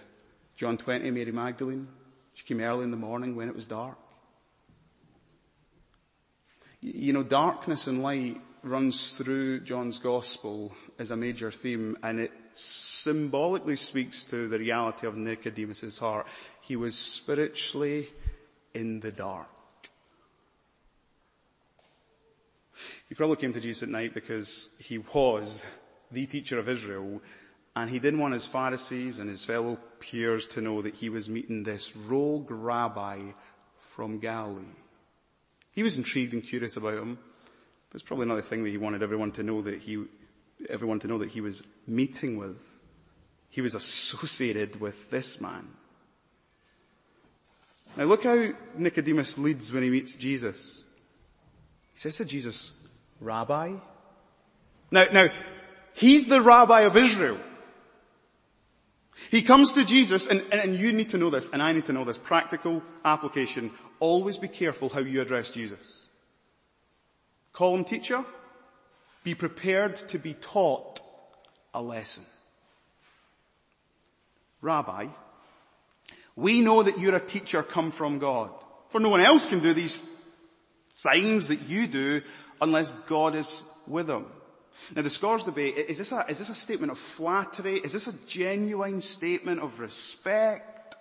John 0.55 0.77
20, 0.77 1.09
Mary 1.11 1.31
Magdalene. 1.31 1.87
She 2.33 2.45
came 2.45 2.59
early 2.59 2.83
in 2.83 2.91
the 2.91 2.97
morning 2.97 3.35
when 3.35 3.47
it 3.47 3.55
was 3.55 3.67
dark. 3.67 3.97
You 6.81 7.13
know, 7.13 7.23
darkness 7.23 7.87
and 7.87 8.03
light 8.03 8.41
runs 8.63 9.13
through 9.13 9.61
John's 9.61 9.97
gospel 9.97 10.73
as 10.99 11.11
a 11.11 11.15
major 11.15 11.49
theme 11.49 11.97
and 12.03 12.19
it 12.19 12.31
symbolically 12.53 13.75
speaks 13.75 14.25
to 14.25 14.47
the 14.47 14.59
reality 14.59 15.07
of 15.07 15.15
Nicodemus' 15.15 15.97
heart. 15.97 16.27
He 16.59 16.75
was 16.75 16.97
spiritually 16.97 18.09
in 18.73 18.99
the 18.99 19.11
dark. 19.11 19.49
He 23.11 23.15
probably 23.15 23.35
came 23.35 23.51
to 23.51 23.59
Jesus 23.59 23.83
at 23.83 23.89
night 23.89 24.13
because 24.13 24.69
he 24.79 24.97
was 24.97 25.65
the 26.13 26.25
teacher 26.27 26.57
of 26.57 26.69
Israel 26.69 27.21
and 27.75 27.89
he 27.89 27.99
didn't 27.99 28.21
want 28.21 28.33
his 28.33 28.45
Pharisees 28.45 29.19
and 29.19 29.29
his 29.29 29.43
fellow 29.43 29.77
peers 29.99 30.47
to 30.47 30.61
know 30.61 30.81
that 30.81 30.95
he 30.95 31.09
was 31.09 31.27
meeting 31.27 31.63
this 31.63 31.93
rogue 31.93 32.49
rabbi 32.49 33.19
from 33.77 34.19
Galilee. 34.19 34.63
He 35.73 35.83
was 35.83 35.97
intrigued 35.97 36.31
and 36.31 36.41
curious 36.41 36.77
about 36.77 36.99
him. 36.99 37.19
But 37.89 37.95
it's 37.95 38.07
probably 38.07 38.27
not 38.27 38.35
another 38.35 38.47
thing 38.47 38.63
that 38.63 38.69
he 38.69 38.77
wanted 38.77 39.03
everyone 39.03 39.33
to 39.33 39.43
know 39.43 39.61
that 39.61 39.79
he, 39.79 40.05
everyone 40.69 40.99
to 40.99 41.07
know 41.09 41.17
that 41.17 41.31
he 41.31 41.41
was 41.41 41.65
meeting 41.85 42.37
with. 42.37 42.61
He 43.49 43.59
was 43.59 43.75
associated 43.75 44.79
with 44.79 45.11
this 45.11 45.41
man. 45.41 45.67
Now 47.97 48.05
look 48.05 48.23
how 48.23 48.53
Nicodemus 48.77 49.37
leads 49.37 49.73
when 49.73 49.83
he 49.83 49.89
meets 49.89 50.15
Jesus. 50.15 50.85
He 51.91 51.99
says 51.99 52.15
to 52.15 52.23
Jesus, 52.23 52.71
Rabbi. 53.21 53.75
Now, 54.91 55.05
now, 55.13 55.29
he's 55.93 56.27
the 56.27 56.41
rabbi 56.41 56.81
of 56.81 56.97
Israel. 56.97 57.37
He 59.29 59.43
comes 59.43 59.73
to 59.73 59.85
Jesus, 59.85 60.27
and, 60.27 60.43
and, 60.51 60.75
you 60.75 60.91
need 60.91 61.09
to 61.09 61.17
know 61.17 61.29
this, 61.29 61.49
and 61.51 61.61
I 61.61 61.71
need 61.73 61.85
to 61.85 61.93
know 61.93 62.03
this, 62.03 62.17
practical 62.17 62.81
application. 63.05 63.71
Always 63.99 64.37
be 64.37 64.47
careful 64.47 64.89
how 64.89 65.01
you 65.01 65.21
address 65.21 65.51
Jesus. 65.51 66.05
Call 67.53 67.75
him 67.75 67.85
teacher. 67.85 68.25
Be 69.23 69.35
prepared 69.35 69.95
to 69.95 70.17
be 70.17 70.33
taught 70.33 70.99
a 71.73 71.81
lesson. 71.81 72.23
Rabbi, 74.61 75.07
we 76.35 76.61
know 76.61 76.81
that 76.81 76.99
you're 76.99 77.15
a 77.15 77.19
teacher 77.19 77.61
come 77.61 77.91
from 77.91 78.17
God. 78.17 78.49
For 78.89 78.99
no 78.99 79.09
one 79.09 79.21
else 79.21 79.47
can 79.47 79.59
do 79.59 79.73
these 79.73 80.09
signs 80.93 81.47
that 81.49 81.61
you 81.67 81.87
do 81.87 82.21
unless 82.61 82.91
God 82.91 83.35
is 83.35 83.63
with 83.87 84.07
them. 84.07 84.27
Now 84.95 85.01
the 85.01 85.09
scholars 85.09 85.43
debate, 85.43 85.75
is 85.77 85.97
this, 85.97 86.11
a, 86.11 86.25
is 86.29 86.39
this 86.39 86.49
a 86.49 86.55
statement 86.55 86.91
of 86.91 86.97
flattery? 86.97 87.77
Is 87.77 87.93
this 87.93 88.07
a 88.07 88.27
genuine 88.27 89.01
statement 89.01 89.61
of 89.61 89.79
respect? 89.79 90.95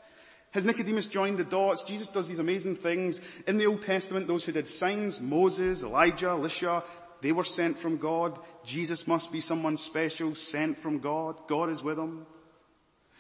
Has 0.53 0.65
Nicodemus 0.65 1.07
joined 1.07 1.39
the 1.39 1.45
dots? 1.45 1.85
Jesus 1.85 2.09
does 2.09 2.29
these 2.29 2.41
amazing 2.41 2.75
things. 2.75 3.21
In 3.47 3.57
the 3.57 3.67
Old 3.67 3.83
Testament, 3.83 4.27
those 4.27 4.45
who 4.45 4.53
did 4.53 4.67
signs, 4.67 5.21
Moses, 5.21 5.85
Elijah, 5.85 6.31
Elisha, 6.31 6.83
they 7.21 7.33
were 7.33 7.45
sent 7.45 7.77
from 7.77 7.99
God. 7.99 8.39
Jesus 8.65 9.07
must 9.07 9.31
be 9.31 9.41
someone 9.41 9.77
special, 9.77 10.35
sent 10.35 10.77
from 10.77 10.99
God. 10.99 11.37
God 11.47 11.71
is 11.71 11.83
with 11.83 11.99
him. 11.99 12.27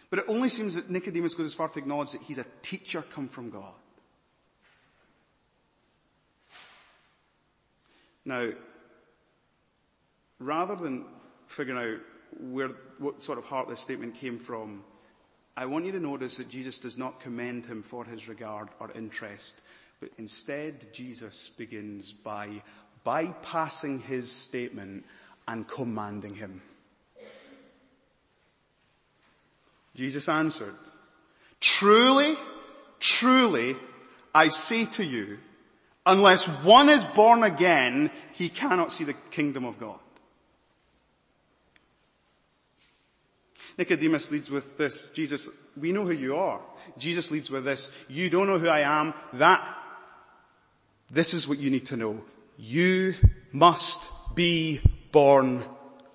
But 0.09 0.21
it 0.21 0.25
only 0.27 0.49
seems 0.49 0.75
that 0.75 0.91
Nicodemus 0.91 1.35
goes 1.35 1.47
as 1.47 1.55
far 1.55 1.69
to 1.69 1.79
acknowledge 1.79 2.13
that 2.13 2.23
he's 2.23 2.39
a 2.39 2.47
teacher 2.63 3.03
come 3.03 3.29
from 3.29 3.51
God. 3.51 3.75
Now, 8.31 8.51
rather 10.39 10.77
than 10.77 11.05
figuring 11.49 11.95
out 11.95 12.01
where, 12.41 12.69
what 12.99 13.21
sort 13.21 13.39
of 13.39 13.45
heart 13.45 13.69
this 13.69 13.81
statement 13.81 14.15
came 14.15 14.39
from, 14.39 14.85
I 15.57 15.67
want 15.67 15.85
you 15.85 15.91
to 15.91 15.99
notice 15.99 16.37
that 16.37 16.49
Jesus 16.49 16.79
does 16.79 16.97
not 16.97 17.19
commend 17.19 17.67
him 17.67 17.83
for 17.83 18.05
his 18.05 18.29
regard 18.29 18.69
or 18.79 18.93
interest, 18.93 19.61
but 19.99 20.11
instead 20.17 20.93
Jesus 20.93 21.49
begins 21.49 22.13
by 22.13 22.63
bypassing 23.05 24.01
his 24.01 24.31
statement 24.31 25.07
and 25.49 25.67
commanding 25.67 26.35
him. 26.35 26.63
Jesus 29.97 30.29
answered, 30.29 30.77
truly, 31.59 32.37
truly, 33.01 33.75
I 34.33 34.47
say 34.47 34.85
to 34.85 35.05
you, 35.05 35.39
unless 36.07 36.49
one 36.65 36.89
is 36.89 37.05
born 37.05 37.43
again, 37.43 38.11
he 38.33 38.49
cannot 38.49 38.93
see 38.93 39.05
the 39.05 39.15
kingdom 39.31 39.65
of 39.65 39.79
God. 39.79 39.99
Nicodemus 43.79 44.31
leads 44.31 44.51
with 44.51 44.77
this, 44.77 45.11
Jesus, 45.13 45.49
we 45.77 45.93
know 45.93 46.05
who 46.05 46.13
you 46.13 46.37
are. 46.37 46.61
Jesus 46.99 47.31
leads 47.31 47.51
with 47.51 47.65
this, 47.65 48.05
you 48.09 48.29
don't 48.29 48.47
know 48.47 48.59
who 48.59 48.69
I 48.69 48.81
am, 48.81 49.15
that, 49.35 49.77
this 51.11 51.35
is 51.35 51.49
what 51.49 51.59
you 51.59 51.71
need 51.71 51.87
to 51.87 51.97
know. 51.97 52.23
You 52.59 53.15
must 53.53 54.09
be 54.35 54.81
born 55.13 55.65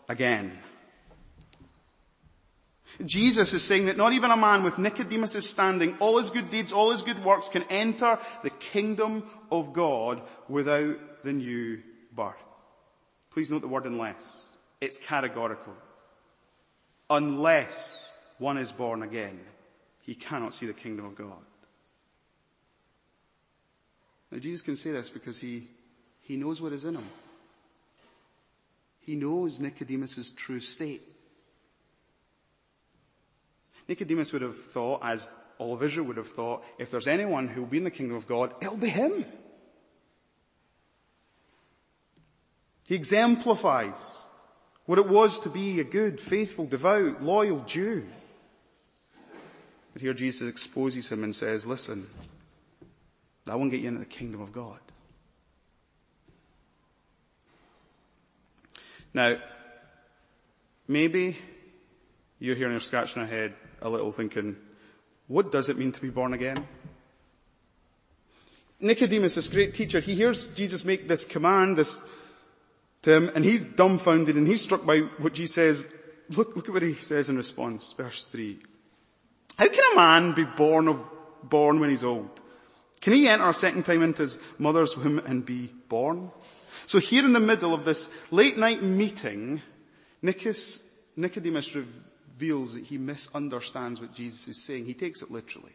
again. 0.07 0.57
Jesus 3.03 3.53
is 3.53 3.63
saying 3.63 3.87
that 3.87 3.97
not 3.97 4.13
even 4.13 4.31
a 4.31 4.37
man 4.37 4.63
with 4.63 4.77
Nicodemus' 4.77 5.49
standing, 5.49 5.97
all 5.99 6.17
his 6.17 6.29
good 6.29 6.49
deeds, 6.49 6.71
all 6.71 6.91
his 6.91 7.01
good 7.01 7.23
works 7.25 7.49
can 7.49 7.63
enter 7.69 8.19
the 8.43 8.49
kingdom 8.49 9.23
of 9.51 9.73
God 9.73 10.21
without 10.47 11.23
the 11.23 11.33
new 11.33 11.81
birth. 12.13 12.35
Please 13.31 13.51
note 13.51 13.61
the 13.61 13.67
word 13.67 13.85
unless. 13.85 14.41
It's 14.79 14.97
categorical. 14.97 15.73
Unless 17.09 17.97
one 18.37 18.57
is 18.57 18.71
born 18.71 19.03
again, 19.03 19.39
he 20.01 20.15
cannot 20.15 20.53
see 20.53 20.65
the 20.65 20.73
kingdom 20.73 21.05
of 21.05 21.15
God. 21.15 21.43
Now 24.31 24.39
Jesus 24.39 24.61
can 24.61 24.75
say 24.75 24.91
this 24.91 25.09
because 25.09 25.39
he, 25.39 25.67
he 26.21 26.37
knows 26.37 26.61
what 26.61 26.73
is 26.73 26.85
in 26.85 26.95
him. 26.95 27.07
He 29.01 29.15
knows 29.15 29.59
Nicodemus' 29.59 30.31
true 30.31 30.59
state. 30.59 31.01
Nicodemus 33.87 34.33
would 34.33 34.41
have 34.41 34.57
thought, 34.57 35.01
as 35.03 35.31
all 35.57 35.73
of 35.73 35.83
Israel 35.83 36.07
would 36.07 36.17
have 36.17 36.27
thought, 36.27 36.63
if 36.79 36.91
there's 36.91 37.07
anyone 37.07 37.47
who 37.47 37.61
will 37.61 37.67
be 37.67 37.77
in 37.77 37.83
the 37.83 37.91
kingdom 37.91 38.17
of 38.17 38.27
God, 38.27 38.53
it'll 38.61 38.77
be 38.77 38.89
him. 38.89 39.25
He 42.87 42.95
exemplifies 42.95 44.17
what 44.85 44.99
it 44.99 45.07
was 45.07 45.39
to 45.41 45.49
be 45.49 45.79
a 45.79 45.83
good, 45.83 46.19
faithful, 46.19 46.65
devout, 46.65 47.23
loyal 47.23 47.63
Jew. 47.65 48.05
But 49.93 50.01
here 50.01 50.13
Jesus 50.13 50.49
exposes 50.49 51.11
him 51.11 51.23
and 51.23 51.35
says, 51.35 51.65
listen, 51.65 52.05
that 53.45 53.57
won't 53.57 53.71
get 53.71 53.79
you 53.79 53.87
into 53.87 53.99
the 53.99 54.05
kingdom 54.05 54.41
of 54.41 54.51
God. 54.51 54.79
Now, 59.13 59.37
maybe 60.87 61.37
you're 62.37 62.55
here 62.55 62.65
and 62.65 62.73
you're 62.73 62.81
scratching 62.81 63.21
your 63.21 63.31
head 63.31 63.53
a 63.81 63.89
little 63.89 64.11
thinking, 64.11 64.55
what 65.27 65.51
does 65.51 65.69
it 65.69 65.77
mean 65.77 65.91
to 65.91 66.01
be 66.01 66.09
born 66.09 66.33
again? 66.33 66.67
Nicodemus, 68.79 69.35
this 69.35 69.47
great 69.47 69.73
teacher, 69.73 69.99
he 69.99 70.15
hears 70.15 70.53
Jesus 70.53 70.85
make 70.85 71.07
this 71.07 71.25
command, 71.25 71.77
this 71.77 72.03
to 73.03 73.13
him 73.13 73.31
and 73.35 73.45
he's 73.45 73.63
dumbfounded 73.63 74.35
and 74.35 74.47
he's 74.47 74.61
struck 74.61 74.85
by 74.85 74.99
what 75.19 75.33
Jesus 75.33 75.55
says. 75.55 75.93
Look, 76.35 76.55
look 76.55 76.67
at 76.67 76.73
what 76.73 76.81
he 76.81 76.93
says 76.93 77.29
in 77.29 77.37
response. 77.37 77.93
Verse 77.93 78.27
three. 78.27 78.59
How 79.57 79.67
can 79.67 79.93
a 79.93 79.95
man 79.95 80.33
be 80.33 80.43
born 80.43 80.87
of, 80.87 80.99
born 81.43 81.79
when 81.79 81.89
he's 81.89 82.03
old? 82.03 82.41
Can 83.01 83.13
he 83.13 83.27
enter 83.27 83.47
a 83.47 83.53
second 83.53 83.83
time 83.83 84.01
into 84.01 84.23
his 84.23 84.39
mother's 84.57 84.97
womb 84.97 85.19
and 85.19 85.45
be 85.45 85.69
born? 85.87 86.31
So 86.87 86.99
here 86.99 87.23
in 87.23 87.33
the 87.33 87.39
middle 87.39 87.73
of 87.73 87.85
this 87.85 88.09
late 88.31 88.57
night 88.57 88.83
meeting, 88.83 89.61
Nicodemus 90.21 91.77
reveals 92.35 92.73
that 92.73 92.83
he 92.83 92.97
misunderstands 92.97 94.01
what 94.01 94.13
Jesus 94.13 94.47
is 94.47 94.65
saying. 94.65 94.85
He 94.85 94.93
takes 94.93 95.21
it 95.21 95.31
literally. 95.31 95.71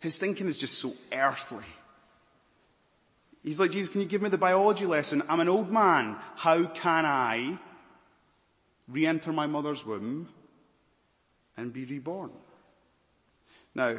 His 0.00 0.18
thinking 0.18 0.48
is 0.48 0.58
just 0.58 0.78
so 0.78 0.92
earthly. 1.12 1.64
He's 3.42 3.60
like, 3.60 3.70
Jesus, 3.70 3.90
can 3.90 4.00
you 4.00 4.06
give 4.06 4.20
me 4.20 4.28
the 4.28 4.38
biology 4.38 4.84
lesson? 4.84 5.22
I'm 5.28 5.40
an 5.40 5.48
old 5.48 5.70
man. 5.70 6.16
How 6.36 6.64
can 6.64 7.06
I 7.06 7.58
re-enter 8.88 9.32
my 9.32 9.46
mother's 9.46 9.86
womb 9.86 10.28
and 11.56 11.72
be 11.72 11.84
reborn? 11.84 12.32
Now, 13.74 13.98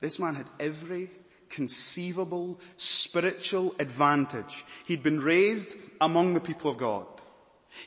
this 0.00 0.18
man 0.18 0.34
had 0.34 0.50
every 0.58 1.10
conceivable 1.48 2.60
spiritual 2.76 3.74
advantage. 3.78 4.64
He'd 4.86 5.02
been 5.02 5.20
raised 5.20 5.74
among 6.00 6.34
the 6.34 6.40
people 6.40 6.70
of 6.70 6.78
God. 6.78 7.06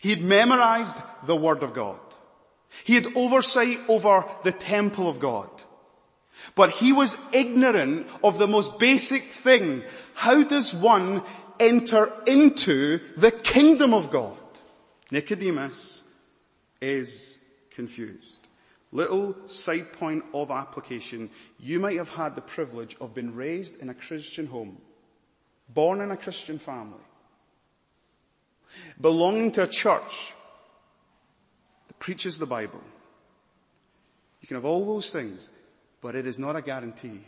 He'd 0.01 0.23
memorized 0.23 0.95
the 1.25 1.35
Word 1.35 1.63
of 1.63 1.73
God. 1.73 1.99
He 2.83 2.95
had 2.95 3.15
oversight 3.15 3.79
over 3.87 4.25
the 4.43 4.51
temple 4.51 5.09
of 5.09 5.19
God. 5.19 5.49
But 6.55 6.71
he 6.71 6.91
was 6.91 7.17
ignorant 7.33 8.07
of 8.23 8.37
the 8.37 8.47
most 8.47 8.79
basic 8.79 9.23
thing. 9.23 9.83
How 10.15 10.43
does 10.43 10.73
one 10.73 11.23
enter 11.59 12.11
into 12.25 12.99
the 13.17 13.31
kingdom 13.31 13.93
of 13.93 14.09
God? 14.09 14.37
Nicodemus 15.11 16.03
is 16.81 17.37
confused. 17.69 18.47
Little 18.91 19.47
side 19.47 19.93
point 19.93 20.25
of 20.33 20.51
application. 20.51 21.29
You 21.59 21.79
might 21.79 21.97
have 21.97 22.09
had 22.09 22.35
the 22.35 22.41
privilege 22.41 22.97
of 22.99 23.13
being 23.13 23.35
raised 23.35 23.81
in 23.81 23.89
a 23.89 23.93
Christian 23.93 24.47
home, 24.47 24.77
born 25.69 26.01
in 26.01 26.11
a 26.11 26.17
Christian 26.17 26.57
family, 26.57 26.99
belonging 28.99 29.51
to 29.53 29.63
a 29.63 29.67
church 29.67 30.33
preaches 32.01 32.39
the 32.39 32.47
Bible. 32.47 32.81
You 34.41 34.47
can 34.47 34.55
have 34.55 34.65
all 34.65 34.85
those 34.85 35.13
things, 35.13 35.49
but 36.01 36.15
it 36.15 36.25
is 36.25 36.39
not 36.39 36.55
a 36.55 36.61
guarantee 36.61 37.21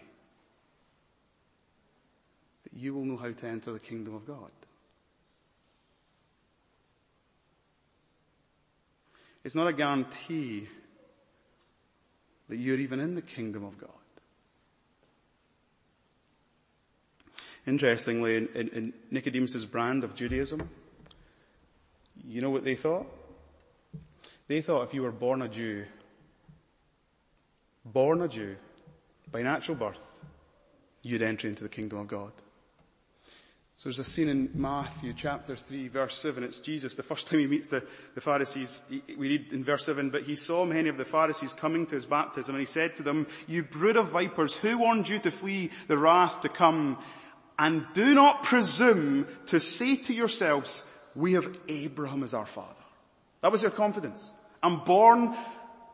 that 2.64 2.74
you 2.74 2.96
will 2.96 3.06
know 3.06 3.18
how 3.18 3.32
to 3.32 3.48
enter 3.48 3.72
the 3.72 3.80
kingdom 3.80 4.16
of 4.16 4.26
God. 4.26 4.50
It's 9.44 9.54
not 9.54 9.68
a 9.68 9.74
guarantee 9.74 10.68
that 12.50 12.58
you're 12.58 12.80
even 12.80 13.00
in 13.00 13.14
the 13.14 13.22
kingdom 13.22 13.64
of 13.64 13.78
God. 13.78 13.90
Interestingly, 17.68 18.38
in, 18.38 18.50
in, 18.56 18.68
in 18.70 18.94
Nicodemus' 19.12 19.66
brand 19.66 20.04
of 20.04 20.16
Judaism, 20.16 20.68
you 22.26 22.42
know 22.42 22.50
what 22.50 22.64
they 22.64 22.76
thought? 22.76 23.23
They 24.48 24.62
thought 24.62 24.84
if 24.84 24.94
you 24.94 25.04
were 25.04 25.12
born 25.12 25.42
a 25.42 25.48
Jew, 25.48 25.86
born 27.86 28.22
a 28.22 28.28
Jew, 28.28 28.56
by 29.32 29.42
natural 29.42 29.78
birth, 29.78 30.06
you'd 31.02 31.22
enter 31.22 31.48
into 31.48 31.64
the 31.64 31.70
kingdom 31.70 32.00
of 32.00 32.08
God. 32.08 32.32
So 33.76 33.90
there's 33.90 34.00
a 34.00 34.04
scene 34.04 34.30
in 34.30 34.50
Matthew 34.54 35.14
chapter 35.14 35.56
3 35.56 35.88
verse 35.88 36.18
7. 36.18 36.44
It's 36.44 36.60
Jesus, 36.60 36.96
the 36.96 37.04
first 37.04 37.28
time 37.28 37.40
he 37.40 37.48
meets 37.48 37.70
the, 37.70 37.86
the 38.16 38.22
Pharisees. 38.22 38.84
He, 38.90 39.02
we 39.18 39.30
read 39.30 39.52
in 39.52 39.64
verse 39.64 39.86
7, 39.86 40.10
but 40.10 40.24
he 40.24 40.36
saw 40.36 40.64
many 40.64 40.90
of 40.90 40.98
the 40.98 41.06
Pharisees 41.06 41.54
coming 41.54 41.86
to 41.88 41.96
his 41.96 42.06
baptism 42.06 42.56
and 42.56 42.62
he 42.62 42.66
said 42.66 42.96
to 42.98 43.04
them, 43.04 43.28
you 43.48 43.64
brood 43.64 43.98
of 43.98 44.10
vipers, 44.10 44.56
who 44.56 44.78
warned 44.78 45.10
you 45.10 45.20
to 45.20 45.32
flee 45.32 45.72
the 45.88 45.98
wrath 45.98 46.42
to 46.44 46.50
come? 46.50 46.98
And 47.58 47.86
do 47.94 48.14
not 48.16 48.44
presume 48.44 49.28
to 49.48 49.60
say 49.60 49.96
to 49.96 50.14
yourselves, 50.14 50.90
we 51.16 51.34
have 51.34 51.58
Abraham 51.68 52.24
as 52.24 52.34
our 52.34 52.46
father. 52.46 52.76
That 53.44 53.52
was 53.52 53.62
their 53.62 53.72
confidence. 53.72 54.32
I'm 54.64 54.80
born 54.80 55.36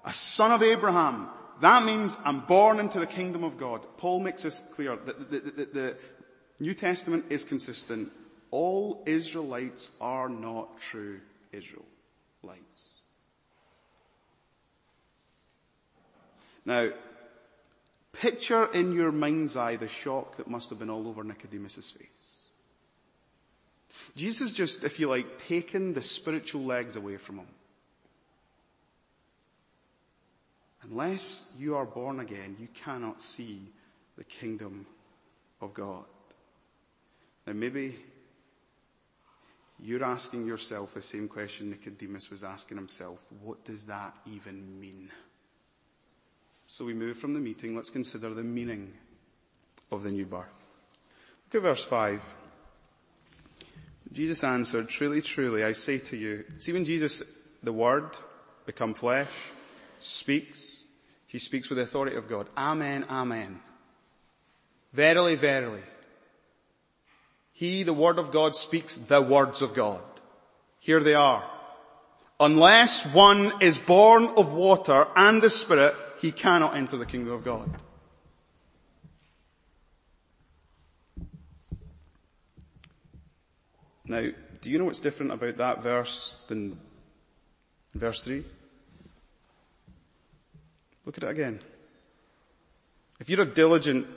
a 0.05 0.13
son 0.13 0.51
of 0.51 0.61
Abraham. 0.61 1.29
That 1.61 1.83
means 1.83 2.15
I'm 2.23 2.41
born 2.41 2.79
into 2.79 2.99
the 2.99 3.07
kingdom 3.07 3.43
of 3.43 3.57
God. 3.57 3.85
Paul 3.97 4.19
makes 4.19 4.43
this 4.43 4.59
clear 4.59 4.95
that 4.95 5.31
the, 5.31 5.39
the, 5.39 5.65
the, 5.65 5.97
New 6.59 6.75
Testament 6.75 7.25
is 7.29 7.45
consistent. 7.45 8.11
All 8.51 9.01
Israelites 9.07 9.89
are 9.99 10.29
not 10.29 10.77
true 10.77 11.21
Israelites. 11.51 11.85
Now, 16.65 16.89
picture 18.11 18.65
in 18.65 18.93
your 18.93 19.11
mind's 19.11 19.57
eye 19.57 19.77
the 19.77 19.87
shock 19.87 20.35
that 20.35 20.47
must 20.47 20.69
have 20.69 20.77
been 20.77 20.89
all 20.89 21.07
over 21.07 21.23
Nicodemus' 21.23 21.89
face. 21.89 22.18
Jesus 24.15 24.53
just, 24.53 24.83
if 24.83 24.99
you 24.99 25.09
like, 25.09 25.39
taken 25.39 25.93
the 25.93 26.01
spiritual 26.01 26.63
legs 26.63 26.95
away 26.95 27.17
from 27.17 27.39
him. 27.39 27.47
Unless 30.83 31.53
you 31.57 31.75
are 31.75 31.85
born 31.85 32.19
again, 32.19 32.55
you 32.59 32.67
cannot 32.73 33.21
see 33.21 33.71
the 34.17 34.23
kingdom 34.23 34.85
of 35.61 35.73
God. 35.73 36.05
Now 37.45 37.53
maybe 37.53 37.95
you're 39.79 40.03
asking 40.03 40.45
yourself 40.45 40.93
the 40.93 41.01
same 41.01 41.27
question 41.27 41.69
Nicodemus 41.69 42.29
was 42.29 42.43
asking 42.43 42.77
himself. 42.77 43.25
What 43.41 43.63
does 43.63 43.85
that 43.85 44.15
even 44.31 44.79
mean? 44.79 45.09
So 46.67 46.85
we 46.85 46.93
move 46.93 47.17
from 47.17 47.33
the 47.33 47.39
meeting. 47.39 47.75
Let's 47.75 47.89
consider 47.89 48.29
the 48.33 48.43
meaning 48.43 48.93
of 49.91 50.03
the 50.03 50.11
new 50.11 50.25
birth. 50.25 50.67
Look 51.51 51.63
at 51.63 51.67
verse 51.67 51.83
5. 51.83 52.21
Jesus 54.11 54.43
answered, 54.43 54.89
truly, 54.89 55.21
truly, 55.21 55.63
I 55.63 55.73
say 55.73 55.99
to 55.99 56.17
you, 56.17 56.43
see 56.57 56.73
when 56.73 56.85
Jesus, 56.85 57.23
the 57.61 57.73
word, 57.73 58.17
become 58.65 58.93
flesh, 58.93 59.27
speaks, 59.99 60.83
he 61.27 61.37
speaks 61.37 61.69
with 61.69 61.77
the 61.77 61.83
authority 61.83 62.15
of 62.15 62.27
God. 62.27 62.47
Amen, 62.57 63.05
amen. 63.09 63.59
Verily, 64.93 65.35
verily. 65.35 65.81
He, 67.53 67.83
the 67.83 67.93
Word 67.93 68.17
of 68.17 68.31
God, 68.31 68.55
speaks 68.55 68.95
the 68.95 69.21
words 69.21 69.61
of 69.61 69.75
God. 69.75 70.01
Here 70.79 71.03
they 71.03 71.13
are. 71.13 71.43
Unless 72.39 73.13
one 73.13 73.51
is 73.61 73.77
born 73.77 74.25
of 74.37 74.53
water 74.53 75.07
and 75.15 75.41
the 75.41 75.49
Spirit, 75.49 75.93
he 76.21 76.31
cannot 76.31 76.75
enter 76.75 76.97
the 76.97 77.05
kingdom 77.05 77.33
of 77.33 77.43
God. 77.43 77.69
Now, 84.09 84.27
do 84.61 84.69
you 84.69 84.79
know 84.79 84.85
what's 84.85 84.99
different 84.99 85.31
about 85.31 85.57
that 85.57 85.83
verse 85.83 86.39
than 86.47 86.79
verse 87.93 88.23
3? 88.23 88.43
Look 91.05 91.17
at 91.17 91.23
it 91.23 91.29
again. 91.29 91.59
If 93.19 93.29
you're 93.29 93.41
a 93.41 93.45
diligent 93.45 94.07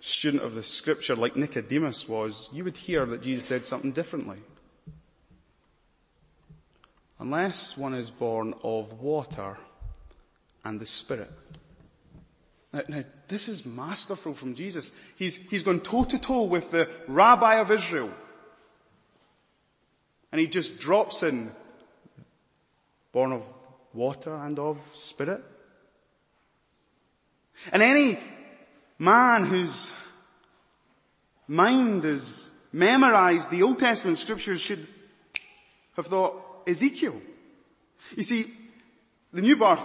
student 0.00 0.42
of 0.42 0.54
the 0.54 0.62
scripture 0.62 1.16
like 1.16 1.36
Nicodemus 1.36 2.08
was, 2.08 2.48
you 2.52 2.64
would 2.64 2.76
hear 2.76 3.04
that 3.06 3.22
Jesus 3.22 3.44
said 3.44 3.64
something 3.64 3.92
differently. 3.92 4.38
Unless 7.18 7.76
one 7.76 7.94
is 7.94 8.10
born 8.10 8.54
of 8.62 9.00
water 9.00 9.58
and 10.64 10.80
the 10.80 10.86
Spirit. 10.86 11.30
Now, 12.72 12.82
now, 12.88 13.02
this 13.26 13.48
is 13.48 13.66
masterful 13.66 14.32
from 14.32 14.54
Jesus. 14.54 14.94
He's, 15.16 15.36
he's 15.50 15.64
gone 15.64 15.80
toe 15.80 16.04
to 16.04 16.18
toe 16.18 16.44
with 16.44 16.70
the 16.70 16.88
rabbi 17.08 17.56
of 17.56 17.70
Israel. 17.70 18.10
And 20.32 20.40
he 20.40 20.46
just 20.46 20.78
drops 20.78 21.22
in, 21.22 21.50
born 23.12 23.32
of 23.32 23.44
water 23.92 24.34
and 24.34 24.58
of 24.58 24.78
spirit. 24.94 25.42
And 27.72 27.82
any 27.82 28.18
man 28.98 29.44
whose 29.44 29.92
mind 31.48 32.04
is 32.04 32.56
memorized 32.72 33.50
the 33.50 33.62
Old 33.62 33.78
Testament 33.78 34.18
scriptures 34.18 34.60
should 34.60 34.86
have 35.96 36.06
thought 36.06 36.62
Ezekiel. 36.66 37.20
You 38.16 38.22
see, 38.22 38.46
the 39.32 39.42
new 39.42 39.56
birth, 39.56 39.84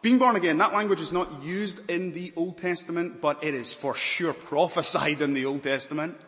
being 0.00 0.18
born 0.18 0.36
again, 0.36 0.58
that 0.58 0.72
language 0.72 1.00
is 1.00 1.12
not 1.12 1.42
used 1.42 1.90
in 1.90 2.12
the 2.12 2.32
Old 2.36 2.58
Testament, 2.58 3.20
but 3.20 3.42
it 3.44 3.54
is 3.54 3.74
for 3.74 3.94
sure 3.94 4.32
prophesied 4.32 5.20
in 5.20 5.34
the 5.34 5.46
Old 5.46 5.62
Testament. 5.62 6.18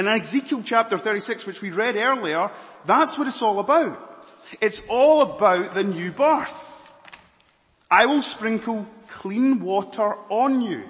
And 0.00 0.08
in 0.08 0.14
Ezekiel 0.14 0.62
chapter 0.64 0.96
36, 0.96 1.46
which 1.46 1.60
we 1.60 1.68
read 1.68 1.96
earlier, 1.96 2.50
that's 2.86 3.18
what 3.18 3.26
it's 3.26 3.42
all 3.42 3.58
about. 3.58 4.24
It's 4.62 4.88
all 4.88 5.20
about 5.20 5.74
the 5.74 5.84
new 5.84 6.10
birth. 6.10 6.66
I 7.90 8.06
will 8.06 8.22
sprinkle 8.22 8.86
clean 9.08 9.60
water 9.60 10.14
on 10.30 10.62
you 10.62 10.84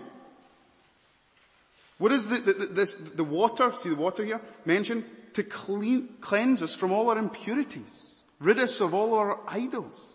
what 1.98 2.12
is 2.12 2.28
the, 2.28 2.36
the, 2.38 2.66
this, 2.66 2.94
the 2.94 3.24
water, 3.24 3.70
see 3.76 3.90
the 3.90 3.94
water 3.94 4.24
here, 4.24 4.40
mentioned? 4.64 5.04
to 5.34 5.42
clean, 5.42 6.08
cleanse 6.20 6.62
us 6.62 6.74
from 6.74 6.92
all 6.92 7.10
our 7.10 7.18
impurities, 7.18 8.20
rid 8.40 8.58
us 8.58 8.80
of 8.80 8.94
all 8.94 9.14
our 9.14 9.38
idols. 9.46 10.12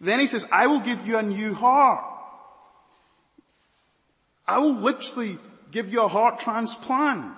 Then 0.00 0.20
he 0.20 0.26
says, 0.26 0.48
I 0.52 0.66
will 0.66 0.80
give 0.80 1.06
you 1.06 1.18
a 1.18 1.22
new 1.22 1.54
heart. 1.54 2.04
I 4.46 4.58
will 4.58 4.74
literally 4.74 5.38
give 5.70 5.92
you 5.92 6.02
a 6.02 6.08
heart 6.08 6.38
transplant. 6.40 7.34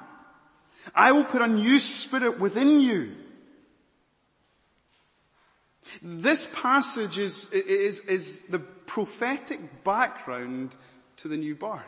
I 0.95 1.12
will 1.12 1.25
put 1.25 1.43
a 1.43 1.49
new 1.49 1.79
spirit 1.79 2.40
within 2.40 2.81
you. 2.81 3.14
This 6.03 6.53
passage 6.55 7.19
is, 7.19 7.53
is, 7.53 8.01
is 8.07 8.43
the 8.43 8.59
prophetic 8.59 9.85
background 9.85 10.75
to 11.16 11.29
the 11.29 11.37
new 11.37 11.55
birth. 11.55 11.81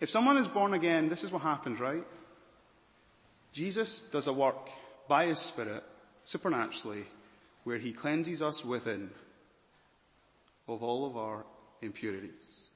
If 0.00 0.10
someone 0.10 0.36
is 0.36 0.46
born 0.46 0.74
again, 0.74 1.08
this 1.08 1.24
is 1.24 1.32
what 1.32 1.42
happens, 1.42 1.80
right? 1.80 2.04
Jesus 3.52 3.98
does 3.98 4.26
a 4.26 4.32
work 4.32 4.68
by 5.08 5.26
His 5.26 5.38
Spirit, 5.38 5.82
supernaturally, 6.24 7.04
where 7.64 7.78
He 7.78 7.92
cleanses 7.92 8.42
us 8.42 8.64
within 8.64 9.10
of 10.68 10.82
all 10.82 11.06
of 11.06 11.16
our 11.16 11.44
impurities. 11.82 12.67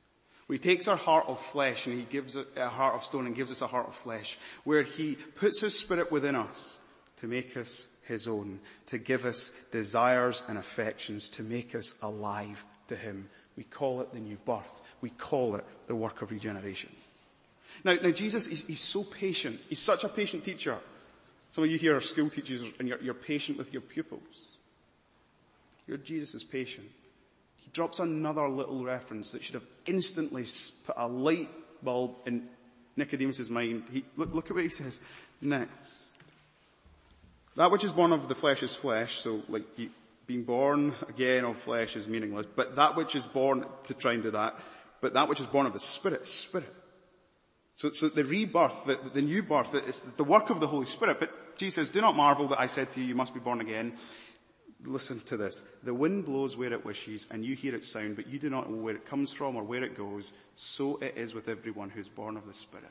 Where 0.53 0.59
He 0.59 0.69
takes 0.69 0.87
our 0.87 0.99
heart 0.99 1.25
of 1.29 1.41
flesh 1.41 1.87
and 1.87 1.99
He 1.99 2.05
gives 2.05 2.37
a 2.37 2.69
heart 2.69 2.95
of 2.95 3.03
stone 3.03 3.25
and 3.25 3.35
gives 3.35 3.51
us 3.51 3.63
a 3.63 3.67
heart 3.67 3.89
of 3.89 3.95
flesh. 3.95 4.39
Where 4.65 4.83
He 4.83 5.15
puts 5.15 5.63
His 5.63 5.79
Spirit 5.79 6.13
within 6.13 6.35
us 6.35 6.79
to 7.21 7.27
make 7.27 7.57
us 7.57 7.89
His 8.05 8.29
own, 8.29 8.61
to 8.89 8.99
give 8.99 9.25
us 9.25 9.55
desires 9.71 10.43
and 10.49 10.59
affections, 10.59 11.31
to 11.31 11.43
make 11.43 11.75
us 11.75 11.95
alive 12.03 12.67
to 12.89 12.97
Him. 12.97 13.31
We 13.57 13.65
call 13.65 14.03
it 14.03 14.13
the 14.13 14.21
new 14.21 14.37
birth. 14.45 14.83
We 15.01 15.09
call 15.09 15.57
it 15.57 15.65
the 15.87 15.97
work 15.97 16.21
of 16.21 16.31
regeneration. 16.31 16.91
Now, 17.83 17.95
now 17.95 18.11
Jesus, 18.11 18.47
he's, 18.47 18.67
he's 18.67 18.81
so 18.81 19.05
patient. 19.05 19.59
He's 19.71 19.79
such 19.79 20.05
a 20.05 20.09
patient 20.11 20.45
teacher. 20.45 20.77
Some 21.49 21.65
of 21.65 21.71
you 21.71 21.79
here 21.79 21.97
are 21.97 22.03
school 22.03 22.29
teachers 22.29 22.63
and 22.79 22.87
you're, 22.87 23.01
you're 23.01 23.15
patient 23.15 23.57
with 23.57 23.73
your 23.73 23.81
pupils. 23.81 24.49
Your 25.87 25.97
Jesus 25.97 26.35
is 26.35 26.45
patient. 26.45 26.89
He 27.57 27.71
drops 27.73 28.01
another 28.01 28.47
little 28.51 28.85
reference 28.85 29.33
that 29.33 29.43
should 29.43 29.55
have 29.55 29.72
instantly 29.87 30.45
put 30.87 30.97
a 30.97 31.09
light 31.09 31.49
bulb 31.83 32.17
in 32.27 32.49
Nicodemus' 32.97 33.51
mind. 33.51 33.85
He, 33.93 34.05
look, 34.17 34.35
look 34.35 34.47
at 34.47 34.55
what 34.55 34.63
he 34.63 34.69
says 34.69 35.01
next. 35.41 36.09
That 37.57 37.71
which 37.71 37.85
is 37.85 37.93
born 37.93 38.13
of 38.13 38.29
the 38.29 38.35
flesh 38.35 38.63
is 38.63 38.75
flesh, 38.75 39.19
so 39.19 39.43
like 39.49 39.65
being 40.27 40.45
born 40.45 40.95
again 41.09 41.45
of 41.45 41.57
flesh 41.57 41.97
is 41.97 42.09
meaningless, 42.09 42.47
but 42.47 42.77
that 42.77 42.97
which 42.97 43.15
is 43.15 43.27
born, 43.27 43.67
to 43.85 43.95
try 43.95 44.15
and 44.15 44.23
do 44.23 44.31
that, 44.31 44.59
but 45.01 45.15
that 45.15 45.29
which 45.29 45.41
is 45.41 45.47
born 45.47 45.67
of 45.67 45.73
the 45.73 45.81
Spirit 45.81 46.23
is 46.23 46.33
Spirit. 46.33 46.73
So, 47.75 47.91
so 47.91 48.09
the 48.09 48.25
rebirth, 48.25 48.85
the, 48.87 48.99
the 49.13 49.23
new 49.23 49.43
birth, 49.43 49.75
it's 49.75 50.13
the 50.13 50.25
work 50.25 50.51
of 50.51 50.61
the 50.61 50.67
Holy 50.67 50.87
Spirit. 50.87 51.19
But 51.19 51.57
Jesus 51.59 51.89
do 51.89 52.01
not 52.01 52.15
marvel 52.15 52.49
that 52.49 52.61
I 52.61 52.67
said 52.67 52.91
to 52.93 53.01
you, 53.01 53.07
you 53.07 53.15
must 53.15 53.35
be 53.35 53.41
born 53.41 53.61
again. 53.61 53.95
Listen 54.85 55.21
to 55.21 55.37
this. 55.37 55.63
The 55.85 55.95
wind 55.95 56.25
blows 56.25 56.57
where 56.57 56.73
it 56.73 56.85
wishes 56.85 57.29
and 57.31 57.45
you 57.45 57.55
hear 57.55 57.75
its 57.75 57.93
sound, 57.93 58.17
but 58.17 58.27
you 58.27 58.39
do 58.39 58.51
not 58.51 58.71
know 58.71 58.79
where 58.79 58.97
it 58.97 59.05
comes 59.05 59.33
from 59.33 59.55
or 59.55 59.63
where 59.63 59.85
it 59.85 59.97
goes. 59.97 60.33
So 60.55 60.97
it 60.97 61.15
is 61.17 61.35
with 61.35 61.49
everyone 61.49 61.91
who's 61.91 62.09
born 62.09 62.37
of 62.37 62.47
the 62.47 62.55
Spirit. 62.55 62.91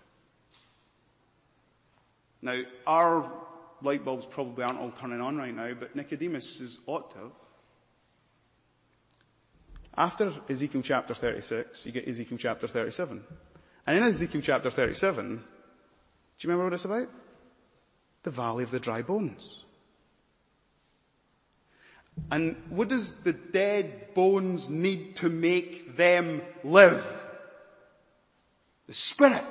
Now, 2.41 2.61
our 2.87 3.31
light 3.81 4.05
bulbs 4.05 4.25
probably 4.25 4.63
aren't 4.63 4.79
all 4.79 4.91
turning 4.91 5.21
on 5.21 5.37
right 5.37 5.55
now, 5.55 5.73
but 5.73 5.95
Nicodemus 5.95 6.61
is 6.61 6.79
ought 6.87 7.11
to 7.11 7.17
have. 7.17 7.31
After 9.97 10.31
Ezekiel 10.49 10.81
chapter 10.81 11.13
36, 11.13 11.85
you 11.85 11.91
get 11.91 12.07
Ezekiel 12.07 12.37
chapter 12.37 12.67
37. 12.67 13.23
And 13.85 13.97
in 13.97 14.03
Ezekiel 14.03 14.41
chapter 14.41 14.69
37, 14.69 15.25
do 15.27 15.41
you 16.39 16.49
remember 16.49 16.63
what 16.65 16.73
it's 16.73 16.85
about? 16.85 17.09
The 18.23 18.31
valley 18.31 18.63
of 18.63 18.71
the 18.71 18.79
dry 18.79 19.01
bones. 19.01 19.65
And 22.29 22.55
what 22.69 22.87
does 22.89 23.23
the 23.23 23.33
dead 23.33 24.13
bones 24.13 24.69
need 24.69 25.17
to 25.17 25.29
make 25.29 25.97
them 25.97 26.41
live? 26.63 27.27
The 28.87 28.93
Spirit. 28.93 29.43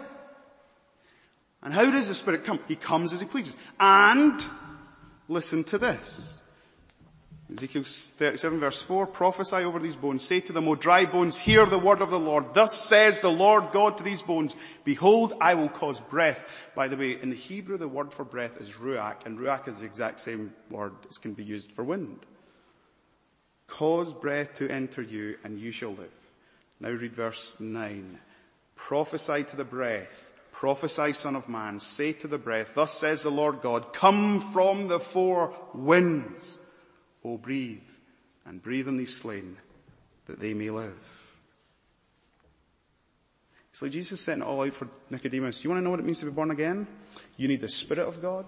And 1.63 1.75
how 1.75 1.91
does 1.91 2.09
the 2.09 2.15
Spirit 2.15 2.45
come? 2.45 2.59
He 2.69 2.77
comes 2.77 3.13
as 3.13 3.21
He 3.21 3.27
pleases. 3.27 3.57
And, 3.79 4.43
listen 5.29 5.65
to 5.65 5.79
this. 5.79 6.41
Ezekiel 7.53 7.83
37 7.83 8.61
verse 8.61 8.81
4, 8.81 9.09
prophesy 9.09 9.57
over 9.57 9.81
these 9.81 9.97
bones, 9.97 10.23
say 10.23 10.39
to 10.41 10.53
them, 10.53 10.69
O 10.69 10.77
dry 10.77 11.05
bones, 11.05 11.39
hear 11.39 11.67
the 11.67 11.79
word 11.79 12.01
of 12.01 12.11
the 12.11 12.19
Lord. 12.19 12.55
Thus 12.55 12.81
says 12.81 13.21
the 13.21 13.31
Lord 13.31 13.73
God 13.73 13.99
to 13.99 14.05
these 14.05 14.23
bones, 14.23 14.55
behold, 14.85 15.35
I 15.41 15.55
will 15.55 15.69
cause 15.69 16.01
breath. 16.01 16.71
By 16.77 16.87
the 16.87 16.97
way, 16.97 17.21
in 17.21 17.31
the 17.31 17.37
Hebrew, 17.37 17.77
the 17.77 17.89
word 17.89 18.13
for 18.13 18.25
breath 18.25 18.61
is 18.61 18.71
ruach, 18.71 19.27
and 19.27 19.39
ruach 19.39 19.67
is 19.67 19.81
the 19.81 19.87
exact 19.87 20.21
same 20.21 20.53
word 20.71 20.93
as 21.09 21.19
can 21.19 21.35
be 21.35 21.43
used 21.43 21.73
for 21.73 21.83
wind. 21.83 22.25
Cause 23.71 24.13
breath 24.13 24.55
to 24.55 24.69
enter 24.69 25.01
you, 25.01 25.39
and 25.43 25.59
you 25.59 25.73
shall 25.73 25.91
live. 25.91 26.11
Now 26.79 26.91
read 26.91 27.15
verse 27.15 27.59
9. 27.59 28.19
Prophesy 28.77 29.45
to 29.45 29.57
the 29.57 29.65
breath, 29.65 30.39
prophesy 30.53 31.13
son 31.13 31.37
of 31.37 31.49
man, 31.49 31.81
say 31.81 32.13
to 32.13 32.29
the 32.29 32.39
breath, 32.39 32.75
thus 32.75 32.93
says 32.93 33.23
the 33.23 33.31
Lord 33.31 33.61
God, 33.61 33.93
come 33.93 34.41
from 34.41 34.89
the 34.89 35.01
four 35.01 35.55
winds 35.75 36.59
Oh, 37.25 37.37
breathe 37.37 37.83
and 38.47 38.63
breathe 38.63 38.89
on 38.89 38.97
these 38.97 39.15
slain 39.15 39.57
that 40.27 40.41
they 40.41 40.55
may 40.55 40.71
live. 40.71 41.17
Like 43.83 43.93
Jesus 43.93 44.21
setting 44.21 44.43
it 44.43 44.47
all 44.47 44.63
out 44.63 44.75
for 44.75 44.89
Nicodemus. 45.09 45.65
You 45.65 45.71
want 45.71 45.81
to 45.81 45.85
know 45.85 45.91
what 45.91 46.01
it 46.01 46.05
means 46.05 46.21
to 46.21 46.27
be 46.27 46.33
born 46.33 46.51
again? 46.51 46.87
You 47.39 47.49
need 47.49 47.63
the 47.63 47.69
Spirit 47.69 48.07
of 48.07 48.21
God 48.21 48.45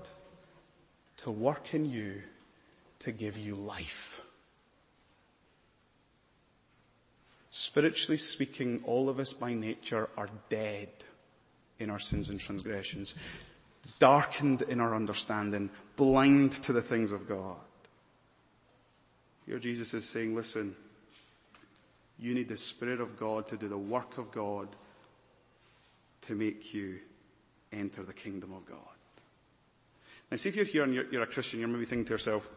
to 1.18 1.30
work 1.30 1.72
in 1.72 1.90
you 1.90 2.22
to 2.98 3.12
give 3.12 3.38
you 3.38 3.54
life. 3.54 4.20
Spiritually 7.54 8.16
speaking, 8.16 8.80
all 8.86 9.10
of 9.10 9.18
us 9.18 9.34
by 9.34 9.52
nature 9.52 10.08
are 10.16 10.30
dead 10.48 10.88
in 11.78 11.90
our 11.90 11.98
sins 11.98 12.30
and 12.30 12.40
transgressions, 12.40 13.14
darkened 13.98 14.62
in 14.62 14.80
our 14.80 14.94
understanding, 14.94 15.68
blind 15.96 16.52
to 16.52 16.72
the 16.72 16.80
things 16.80 17.12
of 17.12 17.28
God. 17.28 17.58
Here 19.44 19.58
Jesus 19.58 19.92
is 19.92 20.08
saying, 20.08 20.34
listen, 20.34 20.74
you 22.18 22.32
need 22.32 22.48
the 22.48 22.56
Spirit 22.56 23.02
of 23.02 23.18
God 23.18 23.46
to 23.48 23.58
do 23.58 23.68
the 23.68 23.76
work 23.76 24.16
of 24.16 24.30
God 24.32 24.68
to 26.22 26.34
make 26.34 26.72
you 26.72 27.00
enter 27.70 28.02
the 28.02 28.14
kingdom 28.14 28.54
of 28.54 28.64
God. 28.64 28.78
Now 30.30 30.38
see 30.38 30.48
if 30.48 30.56
you're 30.56 30.64
here 30.64 30.84
and 30.84 30.94
you're, 30.94 31.04
you're 31.12 31.22
a 31.22 31.26
Christian, 31.26 31.60
you're 31.60 31.68
maybe 31.68 31.84
thinking 31.84 32.06
to 32.06 32.14
yourself, 32.14 32.48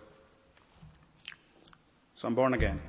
so 2.15 2.29
I'm 2.29 2.35
born 2.35 2.53
again. 2.53 2.79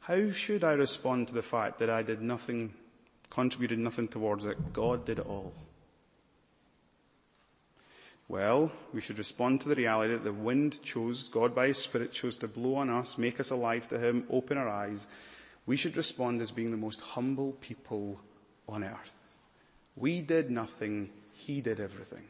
How 0.00 0.30
should 0.30 0.64
I 0.64 0.72
respond 0.72 1.28
to 1.28 1.34
the 1.34 1.42
fact 1.42 1.78
that 1.78 1.90
I 1.90 2.02
did 2.02 2.22
nothing, 2.22 2.72
contributed 3.28 3.78
nothing 3.78 4.08
towards 4.08 4.44
it? 4.44 4.72
God 4.72 5.04
did 5.04 5.18
it 5.18 5.26
all. 5.26 5.52
Well, 8.28 8.70
we 8.94 9.00
should 9.00 9.18
respond 9.18 9.60
to 9.60 9.68
the 9.68 9.74
reality 9.74 10.12
that 10.12 10.22
the 10.22 10.32
wind 10.32 10.82
chose, 10.84 11.28
God 11.28 11.52
by 11.54 11.66
His 11.66 11.78
Spirit 11.78 12.12
chose 12.12 12.36
to 12.36 12.48
blow 12.48 12.76
on 12.76 12.88
us, 12.88 13.18
make 13.18 13.40
us 13.40 13.50
alive 13.50 13.88
to 13.88 13.98
Him, 13.98 14.24
open 14.30 14.56
our 14.56 14.68
eyes. 14.68 15.08
We 15.66 15.76
should 15.76 15.96
respond 15.96 16.40
as 16.40 16.52
being 16.52 16.70
the 16.70 16.76
most 16.76 17.00
humble 17.00 17.56
people 17.60 18.20
on 18.68 18.84
earth. 18.84 19.16
We 19.96 20.22
did 20.22 20.50
nothing, 20.50 21.10
He 21.34 21.60
did 21.60 21.80
everything. 21.80 22.22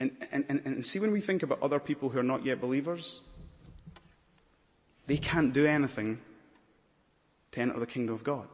And, 0.00 0.10
and, 0.32 0.44
and, 0.48 0.62
and 0.64 0.84
see 0.84 0.98
when 0.98 1.12
we 1.12 1.20
think 1.20 1.42
about 1.42 1.62
other 1.62 1.78
people 1.78 2.08
who 2.08 2.18
are 2.18 2.22
not 2.22 2.44
yet 2.44 2.60
believers, 2.60 3.20
they 5.06 5.16
can't 5.16 5.52
do 5.52 5.66
anything 5.66 6.20
to 7.52 7.60
enter 7.60 7.78
the 7.78 7.86
kingdom 7.86 8.14
of 8.14 8.24
God. 8.24 8.48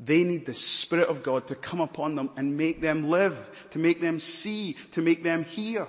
They 0.00 0.22
need 0.22 0.46
the 0.46 0.54
Spirit 0.54 1.08
of 1.08 1.22
God 1.22 1.48
to 1.48 1.56
come 1.56 1.80
upon 1.80 2.14
them 2.14 2.30
and 2.36 2.56
make 2.56 2.80
them 2.80 3.08
live, 3.08 3.68
to 3.70 3.78
make 3.78 4.00
them 4.00 4.20
see, 4.20 4.76
to 4.92 5.02
make 5.02 5.24
them 5.24 5.44
hear. 5.44 5.86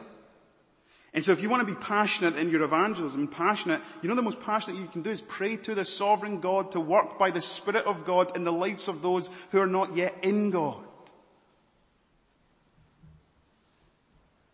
And 1.14 1.24
so 1.24 1.32
if 1.32 1.42
you 1.42 1.50
want 1.50 1.68
to 1.68 1.74
be 1.74 1.80
passionate 1.80 2.36
in 2.36 2.50
your 2.50 2.64
evangelism, 2.64 3.28
passionate, 3.28 3.82
you 4.02 4.10
know 4.10 4.16
the 4.16 4.22
most 4.22 4.40
passionate 4.40 4.80
you 4.80 4.88
can 4.88 5.02
do 5.02 5.10
is 5.10 5.22
pray 5.22 5.58
to 5.58 5.76
the 5.76 5.86
sovereign 5.86 6.40
God 6.40 6.72
to 6.72 6.80
work 6.80 7.18
by 7.18 7.32
the 7.32 7.42
Spirit 7.42 7.86
of 7.86 8.06
God 8.06 8.36
in 8.36 8.44
the 8.44 8.52
lives 8.52 8.88
of 8.88 9.02
those 9.02 9.30
who 9.52 9.60
are 9.60 9.68
not 9.68 9.96
yet 9.96 10.16
in 10.22 10.52
God. 10.52 10.84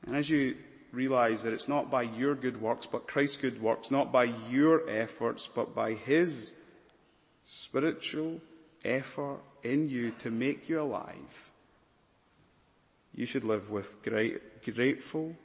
And 0.05 0.15
as 0.15 0.29
you 0.29 0.55
realize 0.95 1.43
that 1.43 1.53
it's 1.53 1.67
not 1.67 1.91
by 1.91 2.03
your 2.03 2.35
good 2.35 2.61
works, 2.61 2.85
but 2.85 3.07
Christ's 3.07 3.37
good 3.37 3.61
works, 3.61 3.91
not 3.91 4.11
by 4.11 4.25
your 4.49 4.89
efforts, 4.89 5.47
but 5.47 5.75
by 5.75 5.93
His 5.93 6.53
spiritual 7.43 8.41
effort 8.83 9.39
in 9.63 9.89
you 9.89 10.11
to 10.11 10.31
make 10.31 10.69
you 10.69 10.81
alive, 10.81 11.51
you 13.13 13.25
should 13.25 13.43
live 13.43 13.69
with 13.71 14.01
great, 14.03 14.63
grateful 14.63 15.35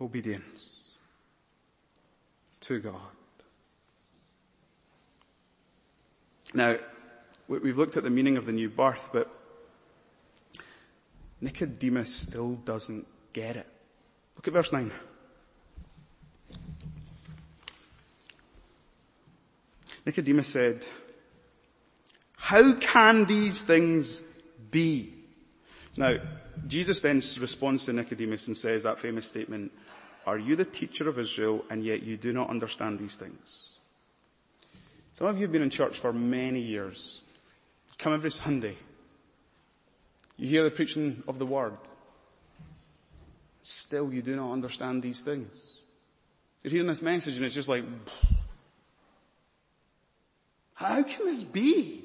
obedience 0.00 0.72
to 2.60 2.78
God. 2.78 2.94
Now, 6.54 6.76
we've 7.46 7.76
looked 7.76 7.96
at 7.96 8.04
the 8.04 8.10
meaning 8.10 8.36
of 8.36 8.46
the 8.46 8.52
new 8.52 8.70
birth, 8.70 9.10
but 9.12 9.30
Nicodemus 11.40 12.14
still 12.14 12.56
doesn't 12.56 13.06
get 13.32 13.56
it. 13.56 13.66
Look 14.38 14.46
at 14.46 14.54
verse 14.54 14.72
9. 14.72 14.90
Nicodemus 20.06 20.48
said, 20.48 20.86
how 22.36 22.72
can 22.76 23.26
these 23.26 23.60
things 23.60 24.22
be? 24.70 25.12
Now, 25.98 26.16
Jesus 26.66 27.02
then 27.02 27.16
responds 27.16 27.84
to 27.84 27.92
Nicodemus 27.92 28.46
and 28.46 28.56
says 28.56 28.84
that 28.84 28.98
famous 28.98 29.26
statement, 29.26 29.70
are 30.24 30.38
you 30.38 30.56
the 30.56 30.64
teacher 30.64 31.10
of 31.10 31.18
Israel 31.18 31.62
and 31.68 31.84
yet 31.84 32.02
you 32.02 32.16
do 32.16 32.32
not 32.32 32.48
understand 32.48 32.98
these 32.98 33.18
things? 33.18 33.72
Some 35.12 35.26
of 35.26 35.36
you 35.36 35.42
have 35.42 35.52
been 35.52 35.60
in 35.60 35.68
church 35.68 35.98
for 35.98 36.12
many 36.12 36.60
years. 36.60 37.20
Come 37.98 38.14
every 38.14 38.30
Sunday. 38.30 38.76
You 40.38 40.48
hear 40.48 40.62
the 40.64 40.70
preaching 40.70 41.24
of 41.26 41.38
the 41.38 41.44
word. 41.44 41.74
Still 43.70 44.14
you 44.14 44.22
do 44.22 44.34
not 44.34 44.50
understand 44.50 45.02
these 45.02 45.20
things. 45.20 45.80
You're 46.62 46.70
hearing 46.70 46.86
this 46.86 47.02
message 47.02 47.36
and 47.36 47.44
it's 47.44 47.54
just 47.54 47.68
like, 47.68 47.84
how 50.72 51.02
can 51.02 51.26
this 51.26 51.44
be? 51.44 52.02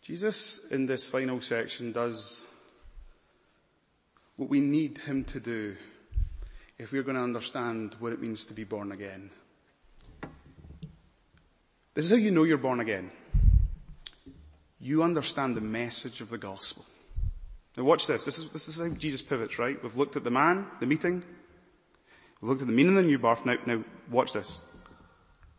Jesus 0.00 0.70
in 0.70 0.86
this 0.86 1.06
final 1.10 1.42
section 1.42 1.92
does 1.92 2.46
what 4.36 4.48
we 4.48 4.60
need 4.60 4.96
him 4.96 5.22
to 5.24 5.38
do 5.38 5.76
if 6.78 6.92
we're 6.92 7.02
going 7.02 7.16
to 7.16 7.22
understand 7.22 7.94
what 7.98 8.14
it 8.14 8.22
means 8.22 8.46
to 8.46 8.54
be 8.54 8.64
born 8.64 8.90
again. 8.90 9.28
This 11.92 12.06
is 12.06 12.10
how 12.10 12.16
you 12.16 12.30
know 12.30 12.44
you're 12.44 12.56
born 12.56 12.80
again. 12.80 13.10
You 14.80 15.02
understand 15.02 15.58
the 15.58 15.60
message 15.60 16.22
of 16.22 16.30
the 16.30 16.38
gospel. 16.38 16.86
Now 17.76 17.84
watch 17.84 18.06
this. 18.06 18.24
This 18.24 18.38
is, 18.38 18.50
this 18.50 18.68
is 18.68 18.78
how 18.78 18.88
Jesus 18.88 19.22
pivots, 19.22 19.58
right? 19.58 19.82
We've 19.82 19.96
looked 19.96 20.16
at 20.16 20.24
the 20.24 20.30
man, 20.30 20.66
the 20.80 20.86
meeting. 20.86 21.22
We've 22.40 22.48
looked 22.48 22.62
at 22.62 22.68
the 22.68 22.72
meaning 22.72 22.96
of 22.96 23.02
the 23.02 23.08
new 23.08 23.18
birth. 23.18 23.44
Now, 23.44 23.56
now 23.66 23.82
watch 24.10 24.32
this. 24.32 24.60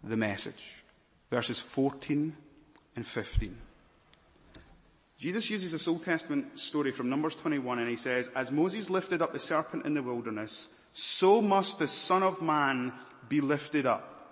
The 0.03 0.17
message. 0.17 0.83
Verses 1.29 1.59
14 1.59 2.35
and 2.95 3.05
15. 3.05 3.57
Jesus 5.17 5.49
uses 5.49 5.71
this 5.71 5.87
Old 5.87 6.03
Testament 6.03 6.59
story 6.59 6.91
from 6.91 7.09
Numbers 7.09 7.35
21 7.35 7.79
and 7.79 7.89
he 7.89 7.95
says, 7.95 8.29
as 8.35 8.51
Moses 8.51 8.89
lifted 8.89 9.21
up 9.21 9.31
the 9.33 9.39
serpent 9.39 9.85
in 9.85 9.93
the 9.93 10.03
wilderness, 10.03 10.67
so 10.93 11.41
must 11.41 11.79
the 11.79 11.87
Son 11.87 12.21
of 12.21 12.41
Man 12.41 12.93
be 13.27 13.41
lifted 13.41 13.85
up, 13.85 14.29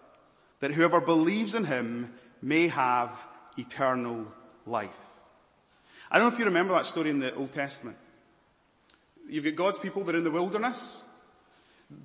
that 0.59 0.73
whoever 0.73 1.01
believes 1.01 1.55
in 1.55 1.65
him 1.65 2.13
may 2.41 2.67
have 2.67 3.27
eternal 3.57 4.27
life. 4.65 4.89
I 6.13 6.19
don't 6.19 6.29
know 6.29 6.33
if 6.33 6.39
you 6.39 6.45
remember 6.45 6.73
that 6.75 6.85
story 6.85 7.09
in 7.09 7.19
the 7.19 7.33
Old 7.33 7.51
Testament. 7.51 7.97
You've 9.27 9.43
got 9.43 9.55
God's 9.55 9.79
people 9.79 10.03
that 10.03 10.15
are 10.15 10.19
in 10.19 10.23
the 10.23 10.31
wilderness. 10.31 11.01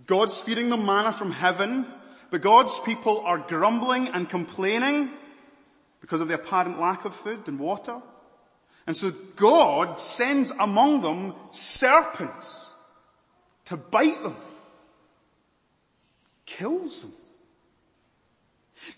God's 0.07 0.41
feeding 0.41 0.71
them 0.71 0.85
manna 0.85 1.13
from 1.13 1.31
heaven, 1.31 1.87
but 2.31 2.41
God's 2.41 2.81
people 2.81 3.21
are 3.21 3.39
grumbling 3.39 4.09
and 4.09 4.29
complaining 4.29 5.11
because 6.01 6.21
of 6.21 6.29
the 6.29 6.35
apparent 6.35 6.81
lack 6.81 7.05
of 7.05 7.15
food 7.15 7.47
and 7.47 7.61
water. 7.61 8.01
And 8.87 8.97
so 8.97 9.13
God 9.37 10.01
sends 10.01 10.51
among 10.53 11.03
them 11.03 11.35
serpents 11.51 12.67
to 13.67 13.77
bite 13.77 14.23
them 14.23 14.37
kills 16.49 17.03
them. 17.03 17.13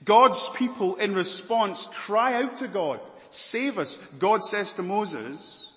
God's 0.05 0.49
people 0.51 0.96
in 0.96 1.14
response 1.14 1.88
cry 1.92 2.35
out 2.42 2.59
to 2.59 2.68
God, 2.68 3.01
save 3.31 3.79
us. 3.79 3.97
God 4.19 4.45
says 4.45 4.75
to 4.75 4.83
Moses, 4.83 5.73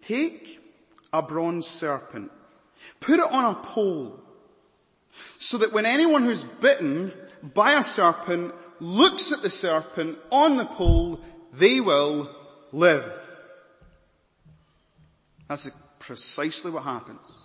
take 0.00 0.60
a 1.12 1.22
bronze 1.22 1.66
serpent, 1.66 2.30
put 3.00 3.18
it 3.18 3.30
on 3.30 3.44
a 3.44 3.54
pole, 3.54 4.20
so 5.38 5.58
that 5.58 5.72
when 5.72 5.84
anyone 5.84 6.22
who's 6.22 6.42
bitten 6.42 7.12
by 7.42 7.72
a 7.72 7.82
serpent 7.82 8.54
looks 8.80 9.32
at 9.32 9.42
the 9.42 9.50
serpent 9.50 10.18
on 10.30 10.56
the 10.56 10.64
pole, 10.64 11.20
they 11.52 11.80
will 11.80 12.34
live. 12.72 13.18
That's 15.48 15.70
precisely 15.98 16.70
what 16.70 16.84
happens 16.84 17.42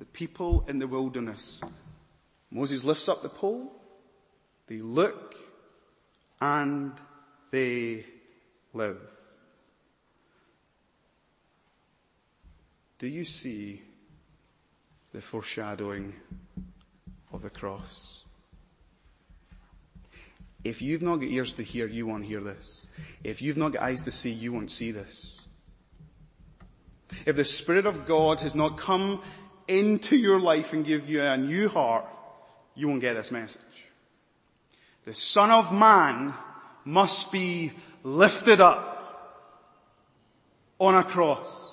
the 0.00 0.06
people 0.06 0.64
in 0.66 0.78
the 0.78 0.88
wilderness. 0.88 1.62
Moses 2.50 2.84
lifts 2.84 3.08
up 3.08 3.22
the 3.22 3.28
pole, 3.28 3.70
they 4.66 4.78
look, 4.78 5.36
and 6.40 6.92
they 7.50 8.04
live. 8.72 8.98
Do 12.98 13.06
you 13.06 13.24
see 13.24 13.82
the 15.12 15.22
foreshadowing 15.22 16.14
of 17.32 17.42
the 17.42 17.50
cross? 17.50 18.24
If 20.62 20.82
you've 20.82 21.02
not 21.02 21.16
got 21.16 21.28
ears 21.28 21.52
to 21.54 21.62
hear, 21.62 21.86
you 21.86 22.06
won't 22.06 22.26
hear 22.26 22.40
this. 22.40 22.86
If 23.24 23.40
you've 23.40 23.56
not 23.56 23.72
got 23.72 23.82
eyes 23.82 24.02
to 24.02 24.10
see, 24.10 24.30
you 24.30 24.52
won't 24.52 24.70
see 24.70 24.90
this. 24.90 25.46
If 27.24 27.36
the 27.36 27.44
Spirit 27.44 27.86
of 27.86 28.06
God 28.06 28.40
has 28.40 28.54
not 28.54 28.76
come 28.76 29.22
into 29.66 30.16
your 30.16 30.38
life 30.38 30.72
and 30.72 30.84
give 30.84 31.08
you 31.08 31.22
a 31.22 31.36
new 31.36 31.68
heart, 31.68 32.04
you 32.74 32.88
won't 32.88 33.00
get 33.00 33.14
this 33.14 33.30
message. 33.30 33.62
The 35.04 35.14
Son 35.14 35.50
of 35.50 35.72
Man 35.72 36.34
must 36.84 37.32
be 37.32 37.72
lifted 38.02 38.60
up 38.60 39.00
on 40.78 40.94
a 40.94 41.04
cross. 41.04 41.68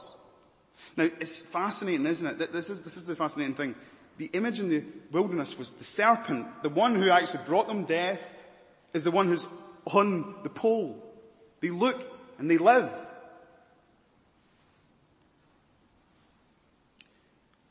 Now, 0.95 1.03
it's 1.03 1.41
fascinating, 1.41 2.05
isn't 2.05 2.41
it? 2.41 2.51
This 2.51 2.69
is, 2.69 2.81
this 2.81 2.97
is 2.97 3.05
the 3.05 3.15
fascinating 3.15 3.55
thing. 3.55 3.75
The 4.17 4.29
image 4.33 4.59
in 4.59 4.69
the 4.69 4.83
wilderness 5.11 5.57
was 5.57 5.71
the 5.71 5.83
serpent. 5.83 6.63
The 6.63 6.69
one 6.69 6.95
who 6.95 7.09
actually 7.09 7.43
brought 7.45 7.67
them 7.67 7.85
death 7.85 8.27
is 8.93 9.03
the 9.03 9.11
one 9.11 9.27
who's 9.27 9.47
on 9.93 10.35
the 10.43 10.49
pole. 10.49 11.03
They 11.61 11.69
look 11.69 12.03
and 12.39 12.49
they 12.49 12.57
live. 12.57 12.91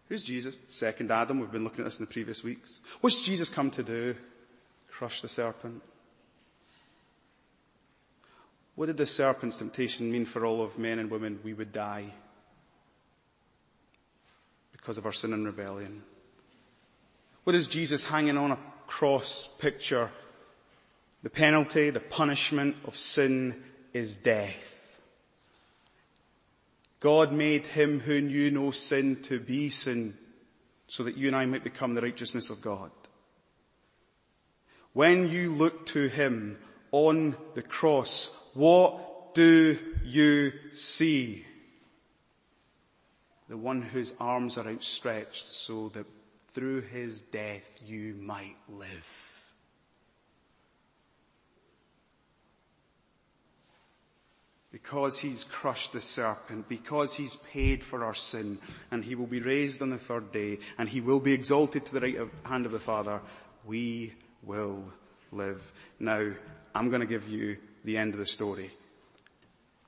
Who's 0.09 0.23
Jesus? 0.23 0.61
Second 0.69 1.11
Adam. 1.11 1.41
We've 1.41 1.51
been 1.51 1.65
looking 1.65 1.81
at 1.81 1.87
this 1.87 1.99
in 1.99 2.07
the 2.07 2.13
previous 2.13 2.45
weeks. 2.45 2.81
What's 3.01 3.25
Jesus 3.25 3.49
come 3.49 3.71
to 3.73 3.83
do? 3.83 4.15
Crush 4.97 5.21
the 5.21 5.29
serpent. 5.29 5.83
What 8.77 8.87
did 8.87 8.97
the 8.97 9.05
serpent's 9.05 9.59
temptation 9.59 10.11
mean 10.11 10.25
for 10.25 10.47
all 10.47 10.63
of 10.63 10.79
men 10.79 10.99
and 10.99 11.11
women? 11.11 11.39
We 11.45 11.53
would 11.53 11.71
die 11.71 12.07
because 14.73 14.97
of 14.97 15.05
our 15.05 15.13
sin 15.13 15.35
and 15.35 15.45
rebellion. 15.45 16.03
What 17.45 17.55
is 17.55 17.67
Jesus 17.67 18.07
hanging 18.07 18.39
on 18.39 18.53
a 18.53 18.59
cross 18.87 19.51
picture? 19.59 20.11
The 21.23 21.29
penalty, 21.29 21.91
the 21.91 22.01
punishment 22.01 22.77
of 22.87 22.97
sin 22.97 23.63
is 23.93 24.17
death. 24.17 24.99
God 27.01 27.33
made 27.33 27.67
him 27.67 28.01
who 28.01 28.23
knew 28.23 28.51
no 28.51 28.71
sin 28.71 29.21
to 29.25 29.41
be 29.41 29.69
sin 29.69 30.17
so 30.87 31.03
that 31.03 31.19
you 31.19 31.27
and 31.27 31.37
I 31.37 31.45
might 31.45 31.65
become 31.65 31.93
the 31.93 32.01
righteousness 32.01 32.49
of 32.49 32.63
God. 32.63 32.91
When 34.97 35.29
you 35.29 35.53
look 35.53 35.85
to 35.89 36.09
him 36.09 36.57
on 36.91 37.37
the 37.53 37.61
cross, 37.61 38.31
what 38.55 39.35
do 39.35 39.79
you 40.03 40.55
see? 40.73 41.45
The 43.51 43.59
one 43.59 43.83
whose 43.83 44.15
arms 44.19 44.57
are 44.57 44.67
outstretched 44.67 45.51
so 45.51 45.91
that 45.91 46.07
through 46.47 46.81
his 46.81 47.21
death 47.21 47.83
you 47.85 48.15
might 48.15 48.57
live. 48.71 49.33
because 54.73 55.19
he's 55.19 55.45
crushed 55.45 55.95
the 55.95 56.01
serpent, 56.03 56.69
because 56.69 57.15
he's 57.15 57.37
paid 57.37 57.83
for 57.83 58.05
our 58.05 58.13
sin, 58.13 58.59
and 58.91 59.03
he 59.03 59.15
will 59.15 59.27
be 59.27 59.41
raised 59.41 59.81
on 59.81 59.89
the 59.89 59.97
third 59.97 60.31
day, 60.33 60.59
and 60.77 60.87
he 60.87 61.01
will 61.01 61.21
be 61.21 61.33
exalted 61.33 61.87
to 61.87 61.95
the 61.95 62.01
right 62.01 62.19
hand 62.45 62.67
of 62.67 62.73
the 62.73 62.79
Father, 62.79 63.21
we 63.65 64.13
will 64.47 64.83
live. 65.33 65.61
Now, 65.99 66.31
I'm 66.75 66.89
going 66.89 67.01
to 67.01 67.07
give 67.07 67.29
you 67.29 67.59
the 67.85 67.99
end 67.99 68.15
of 68.15 68.21
the 68.21 68.27
story. 68.27 68.71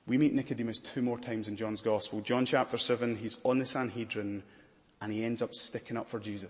We 0.05 0.17
meet 0.17 0.33
Nicodemus 0.33 0.79
two 0.79 1.01
more 1.01 1.17
times 1.17 1.47
in 1.47 1.55
John's 1.55 1.81
Gospel. 1.81 2.21
John 2.21 2.45
chapter 2.45 2.77
7, 2.77 3.15
he's 3.15 3.37
on 3.43 3.59
the 3.59 3.65
Sanhedrin, 3.65 4.43
and 5.01 5.13
he 5.13 5.23
ends 5.23 5.41
up 5.41 5.53
sticking 5.53 5.97
up 5.97 6.07
for 6.07 6.19
Jesus. 6.19 6.49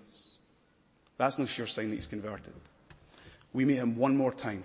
That's 1.17 1.37
no 1.37 1.45
sure 1.45 1.67
sign 1.67 1.89
that 1.89 1.95
he's 1.95 2.07
converted. 2.07 2.53
We 3.53 3.65
meet 3.65 3.75
him 3.75 3.95
one 3.95 4.15
more 4.15 4.33
time. 4.33 4.63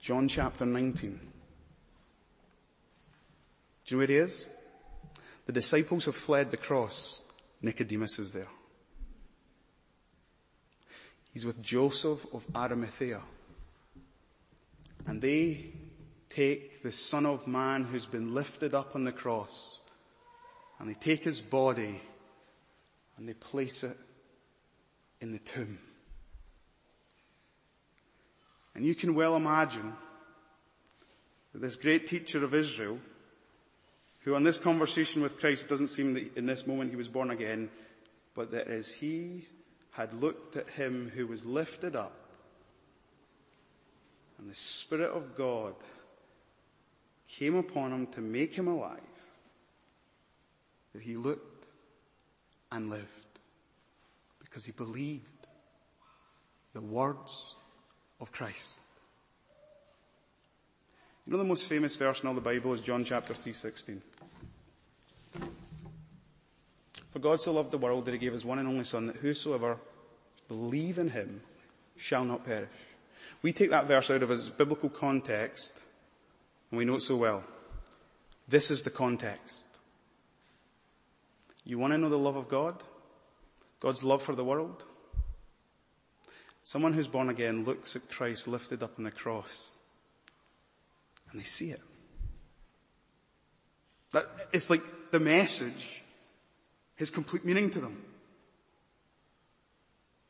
John 0.00 0.26
chapter 0.28 0.66
19. 0.66 1.20
Do 3.84 3.94
you 3.94 3.96
know 3.96 3.98
where 3.98 4.06
he 4.08 4.16
is? 4.16 4.48
The 5.46 5.52
disciples 5.52 6.06
have 6.06 6.16
fled 6.16 6.50
the 6.50 6.56
cross. 6.56 7.20
Nicodemus 7.62 8.18
is 8.18 8.32
there. 8.32 8.48
He's 11.32 11.44
with 11.44 11.62
Joseph 11.62 12.26
of 12.34 12.44
Arimathea. 12.54 13.20
And 15.06 15.20
they 15.20 15.72
take 16.28 16.82
the 16.82 16.92
Son 16.92 17.26
of 17.26 17.46
Man 17.46 17.84
who's 17.84 18.06
been 18.06 18.34
lifted 18.34 18.74
up 18.74 18.94
on 18.94 19.04
the 19.04 19.12
cross 19.12 19.80
and 20.78 20.88
they 20.88 20.94
take 20.94 21.22
his 21.22 21.40
body 21.40 22.00
and 23.16 23.28
they 23.28 23.34
place 23.34 23.84
it 23.84 23.96
in 25.20 25.32
the 25.32 25.38
tomb. 25.38 25.78
And 28.74 28.84
you 28.84 28.94
can 28.94 29.14
well 29.14 29.36
imagine 29.36 29.94
that 31.52 31.60
this 31.60 31.76
great 31.76 32.06
teacher 32.06 32.42
of 32.44 32.54
Israel, 32.54 32.98
who 34.20 34.34
on 34.34 34.44
this 34.44 34.58
conversation 34.58 35.22
with 35.22 35.38
Christ 35.38 35.68
doesn't 35.68 35.88
seem 35.88 36.14
that 36.14 36.36
in 36.36 36.46
this 36.46 36.66
moment 36.66 36.90
he 36.90 36.96
was 36.96 37.08
born 37.08 37.30
again, 37.30 37.68
but 38.34 38.52
that 38.52 38.68
as 38.68 38.92
he 38.92 39.46
had 39.92 40.14
looked 40.14 40.56
at 40.56 40.68
him 40.70 41.10
who 41.14 41.26
was 41.26 41.44
lifted 41.44 41.96
up, 41.96 42.16
and 44.38 44.48
the 44.48 44.54
Spirit 44.54 45.10
of 45.10 45.34
God 45.36 45.74
came 47.28 47.56
upon 47.56 47.92
him 47.92 48.06
to 48.08 48.20
make 48.20 48.54
him 48.54 48.68
alive, 48.68 49.00
that 50.92 51.02
he 51.02 51.16
looked 51.16 51.66
and 52.72 52.90
lived 52.90 53.26
because 54.38 54.64
he 54.64 54.72
believed 54.72 55.26
the 56.72 56.80
words 56.80 57.54
of 58.20 58.32
Christ. 58.32 58.80
You 61.24 61.32
know 61.32 61.38
the 61.38 61.44
most 61.44 61.66
famous 61.66 61.96
verse 61.96 62.22
in 62.22 62.28
all 62.28 62.34
the 62.34 62.40
Bible 62.40 62.72
is 62.72 62.80
John 62.80 63.04
chapter 63.04 63.34
3:16. 63.34 64.00
For 67.10 67.18
God 67.18 67.40
so 67.40 67.52
loved 67.52 67.72
the 67.72 67.78
world 67.78 68.04
that 68.04 68.12
he 68.12 68.18
gave 68.18 68.32
his 68.32 68.44
one 68.44 68.58
and 68.58 68.68
only 68.68 68.84
son 68.84 69.06
that 69.08 69.16
whosoever 69.16 69.78
believe 70.48 70.98
in 70.98 71.10
him 71.10 71.42
shall 71.96 72.24
not 72.24 72.44
perish. 72.44 72.68
We 73.42 73.52
take 73.52 73.70
that 73.70 73.86
verse 73.86 74.10
out 74.10 74.22
of 74.22 74.30
its 74.30 74.48
biblical 74.48 74.88
context 74.88 75.80
and 76.70 76.78
we 76.78 76.84
know 76.84 76.96
it 76.96 77.02
so 77.02 77.16
well. 77.16 77.44
This 78.48 78.70
is 78.70 78.82
the 78.82 78.90
context. 78.90 79.64
You 81.64 81.78
want 81.78 81.92
to 81.92 81.98
know 81.98 82.08
the 82.08 82.18
love 82.18 82.36
of 82.36 82.48
God? 82.48 82.82
God's 83.80 84.04
love 84.04 84.22
for 84.22 84.34
the 84.34 84.44
world? 84.44 84.84
Someone 86.62 86.92
who's 86.92 87.08
born 87.08 87.28
again 87.28 87.64
looks 87.64 87.96
at 87.96 88.08
Christ 88.10 88.46
lifted 88.46 88.82
up 88.82 88.92
on 88.98 89.04
the 89.04 89.10
cross 89.10 89.78
and 91.30 91.40
they 91.40 91.44
see 91.44 91.70
it. 91.70 91.80
That, 94.12 94.28
it's 94.52 94.70
like 94.70 94.82
the 95.10 95.20
message 95.20 96.02
has 97.00 97.10
complete 97.10 97.44
meaning 97.44 97.70
to 97.70 97.80
them. 97.80 98.00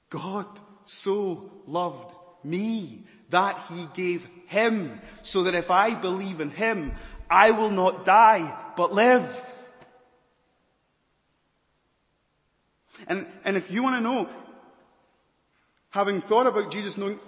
God 0.09 0.47
so 0.85 1.53
loved 1.67 2.15
me 2.43 3.05
that 3.29 3.61
he 3.69 3.87
gave 3.95 4.27
him 4.47 5.01
so 5.23 5.43
that 5.45 5.55
if 5.55 5.71
I 5.71 5.95
believe 5.95 6.41
in 6.41 6.51
him, 6.51 6.93
I 7.29 7.51
will 7.51 7.71
not 7.71 8.07
die 8.07 8.57
but 8.77 8.93
live. 8.93 9.47
And, 13.07 13.27
and 13.45 13.57
if 13.57 13.71
you 13.71 13.83
want 13.83 13.97
to 13.97 14.01
know, 14.01 14.29
having 15.91 16.21
thought 16.21 16.47
about 16.47 16.71
Jesus, 16.71 16.97
knowing 16.97 17.19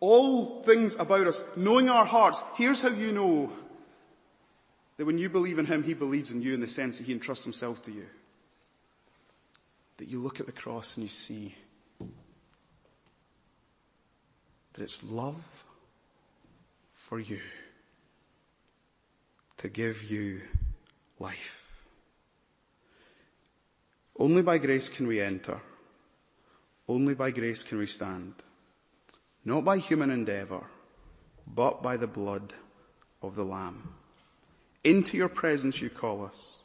all 0.00 0.62
things 0.62 0.96
about 0.96 1.26
us, 1.26 1.44
knowing 1.56 1.88
our 1.88 2.04
hearts, 2.04 2.42
here's 2.56 2.82
how 2.82 2.88
you 2.88 3.12
know 3.12 3.52
that 4.96 5.06
when 5.06 5.18
you 5.18 5.28
believe 5.28 5.58
in 5.58 5.66
Him, 5.66 5.82
He 5.82 5.94
believes 5.94 6.30
in 6.30 6.42
you 6.42 6.54
in 6.54 6.60
the 6.60 6.68
sense 6.68 6.98
that 6.98 7.06
He 7.06 7.12
entrusts 7.12 7.44
Himself 7.44 7.82
to 7.82 7.92
you. 7.92 8.06
That 10.00 10.08
you 10.08 10.18
look 10.18 10.40
at 10.40 10.46
the 10.46 10.52
cross 10.52 10.96
and 10.96 11.04
you 11.04 11.10
see 11.10 11.54
that 14.72 14.80
it's 14.80 15.04
love 15.04 15.44
for 16.90 17.20
you 17.20 17.38
to 19.58 19.68
give 19.68 20.10
you 20.10 20.40
life. 21.18 21.82
Only 24.18 24.40
by 24.40 24.56
grace 24.56 24.88
can 24.88 25.06
we 25.06 25.20
enter. 25.20 25.60
Only 26.88 27.12
by 27.12 27.30
grace 27.30 27.62
can 27.62 27.76
we 27.76 27.84
stand. 27.84 28.32
Not 29.44 29.66
by 29.66 29.76
human 29.76 30.10
endeavor, 30.10 30.64
but 31.46 31.82
by 31.82 31.98
the 31.98 32.06
blood 32.06 32.54
of 33.20 33.34
the 33.34 33.44
Lamb. 33.44 33.92
Into 34.82 35.18
your 35.18 35.28
presence 35.28 35.82
you 35.82 35.90
call 35.90 36.24
us. 36.24 36.62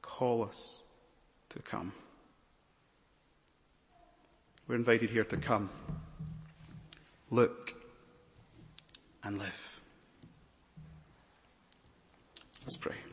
Call 0.00 0.44
us 0.44 0.82
to 1.48 1.58
come. 1.58 1.92
We're 4.68 4.74
invited 4.74 5.08
here 5.08 5.24
to 5.24 5.36
come, 5.38 5.70
look, 7.30 7.72
and 9.24 9.38
live. 9.38 9.80
Let's 12.64 12.76
pray. 12.76 13.07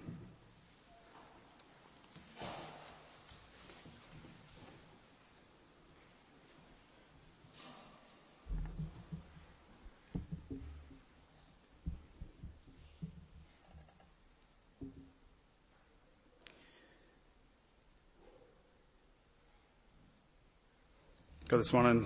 God, 21.56 21.62
this 21.62 21.72
morning, 21.72 22.06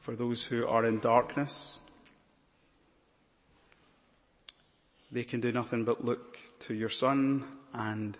for 0.00 0.16
those 0.16 0.42
who 0.42 0.66
are 0.66 0.86
in 0.86 1.00
darkness, 1.00 1.80
they 5.12 5.22
can 5.22 5.38
do 5.38 5.52
nothing 5.52 5.84
but 5.84 6.02
look 6.02 6.38
to 6.60 6.72
your 6.72 6.88
Son 6.88 7.44
and 7.74 8.16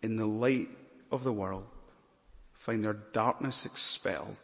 in 0.00 0.14
the 0.14 0.26
light 0.26 0.68
of 1.10 1.24
the 1.24 1.32
world, 1.32 1.66
find 2.52 2.84
their 2.84 2.98
darkness 3.12 3.66
expelled 3.66 4.38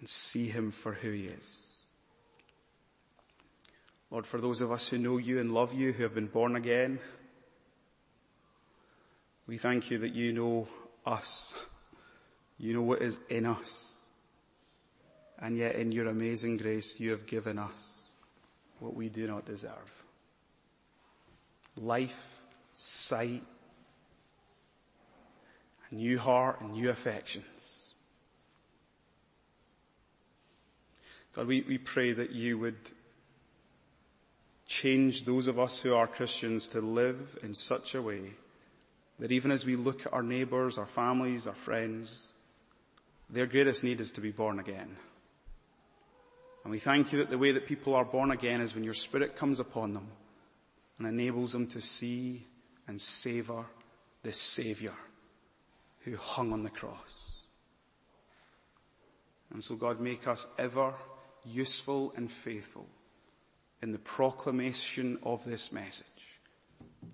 and 0.00 0.08
see 0.08 0.48
Him 0.48 0.72
for 0.72 0.94
who 0.94 1.12
He 1.12 1.26
is. 1.26 1.70
Lord, 4.10 4.26
for 4.26 4.40
those 4.40 4.60
of 4.60 4.72
us 4.72 4.88
who 4.88 4.98
know 4.98 5.18
you 5.18 5.38
and 5.38 5.52
love 5.52 5.74
you, 5.74 5.92
who 5.92 6.02
have 6.02 6.16
been 6.16 6.26
born 6.26 6.56
again, 6.56 6.98
we 9.46 9.58
thank 9.58 9.90
you 9.90 9.98
that 9.98 10.14
you 10.14 10.32
know 10.32 10.68
us. 11.04 11.54
You 12.58 12.74
know 12.74 12.82
what 12.82 13.02
is 13.02 13.18
in 13.28 13.46
us. 13.46 14.04
And 15.38 15.56
yet 15.56 15.74
in 15.74 15.90
your 15.90 16.06
amazing 16.06 16.58
grace, 16.58 17.00
you 17.00 17.10
have 17.10 17.26
given 17.26 17.58
us 17.58 18.04
what 18.78 18.94
we 18.94 19.08
do 19.08 19.26
not 19.26 19.44
deserve. 19.44 20.04
Life, 21.80 22.40
sight, 22.74 23.42
a 25.90 25.94
new 25.94 26.18
heart 26.18 26.60
and 26.60 26.74
new 26.74 26.90
affections. 26.90 27.94
God, 31.34 31.46
we, 31.46 31.62
we 31.62 31.78
pray 31.78 32.12
that 32.12 32.30
you 32.30 32.58
would 32.58 32.76
change 34.66 35.24
those 35.24 35.48
of 35.48 35.58
us 35.58 35.80
who 35.80 35.94
are 35.94 36.06
Christians 36.06 36.68
to 36.68 36.80
live 36.80 37.38
in 37.42 37.54
such 37.54 37.94
a 37.94 38.02
way 38.02 38.34
that 39.22 39.30
even 39.30 39.52
as 39.52 39.64
we 39.64 39.76
look 39.76 40.04
at 40.04 40.12
our 40.12 40.22
neighbours, 40.24 40.78
our 40.78 40.86
families, 40.86 41.46
our 41.46 41.54
friends, 41.54 42.26
their 43.30 43.46
greatest 43.46 43.84
need 43.84 44.00
is 44.00 44.10
to 44.10 44.20
be 44.20 44.32
born 44.32 44.58
again. 44.58 44.96
And 46.64 46.72
we 46.72 46.80
thank 46.80 47.12
you 47.12 47.18
that 47.18 47.30
the 47.30 47.38
way 47.38 47.52
that 47.52 47.68
people 47.68 47.94
are 47.94 48.04
born 48.04 48.32
again 48.32 48.60
is 48.60 48.74
when 48.74 48.82
your 48.82 48.94
spirit 48.94 49.36
comes 49.36 49.60
upon 49.60 49.94
them 49.94 50.08
and 50.98 51.06
enables 51.06 51.52
them 51.52 51.68
to 51.68 51.80
see 51.80 52.48
and 52.88 53.00
savour 53.00 53.66
this 54.24 54.38
saviour 54.38 54.94
who 56.00 56.16
hung 56.16 56.52
on 56.52 56.62
the 56.62 56.68
cross. 56.68 57.30
And 59.52 59.62
so 59.62 59.76
God 59.76 60.00
make 60.00 60.26
us 60.26 60.48
ever 60.58 60.94
useful 61.44 62.12
and 62.16 62.28
faithful 62.28 62.88
in 63.82 63.92
the 63.92 64.00
proclamation 64.00 65.16
of 65.22 65.44
this 65.44 65.70
message 65.70 66.40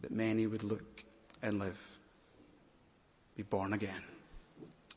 that 0.01 0.11
many 0.11 0.47
would 0.47 0.65
look 0.65 1.05
and 1.43 1.59
live 1.59 1.98
be 3.39 3.45
born 3.45 3.73
again. 3.73 4.03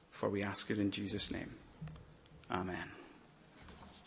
For 0.09 0.27
we 0.27 0.41
ask 0.41 0.71
it 0.71 0.79
in 0.79 0.89
Jesus' 0.89 1.29
name. 1.29 1.51
Amen. 2.49 3.00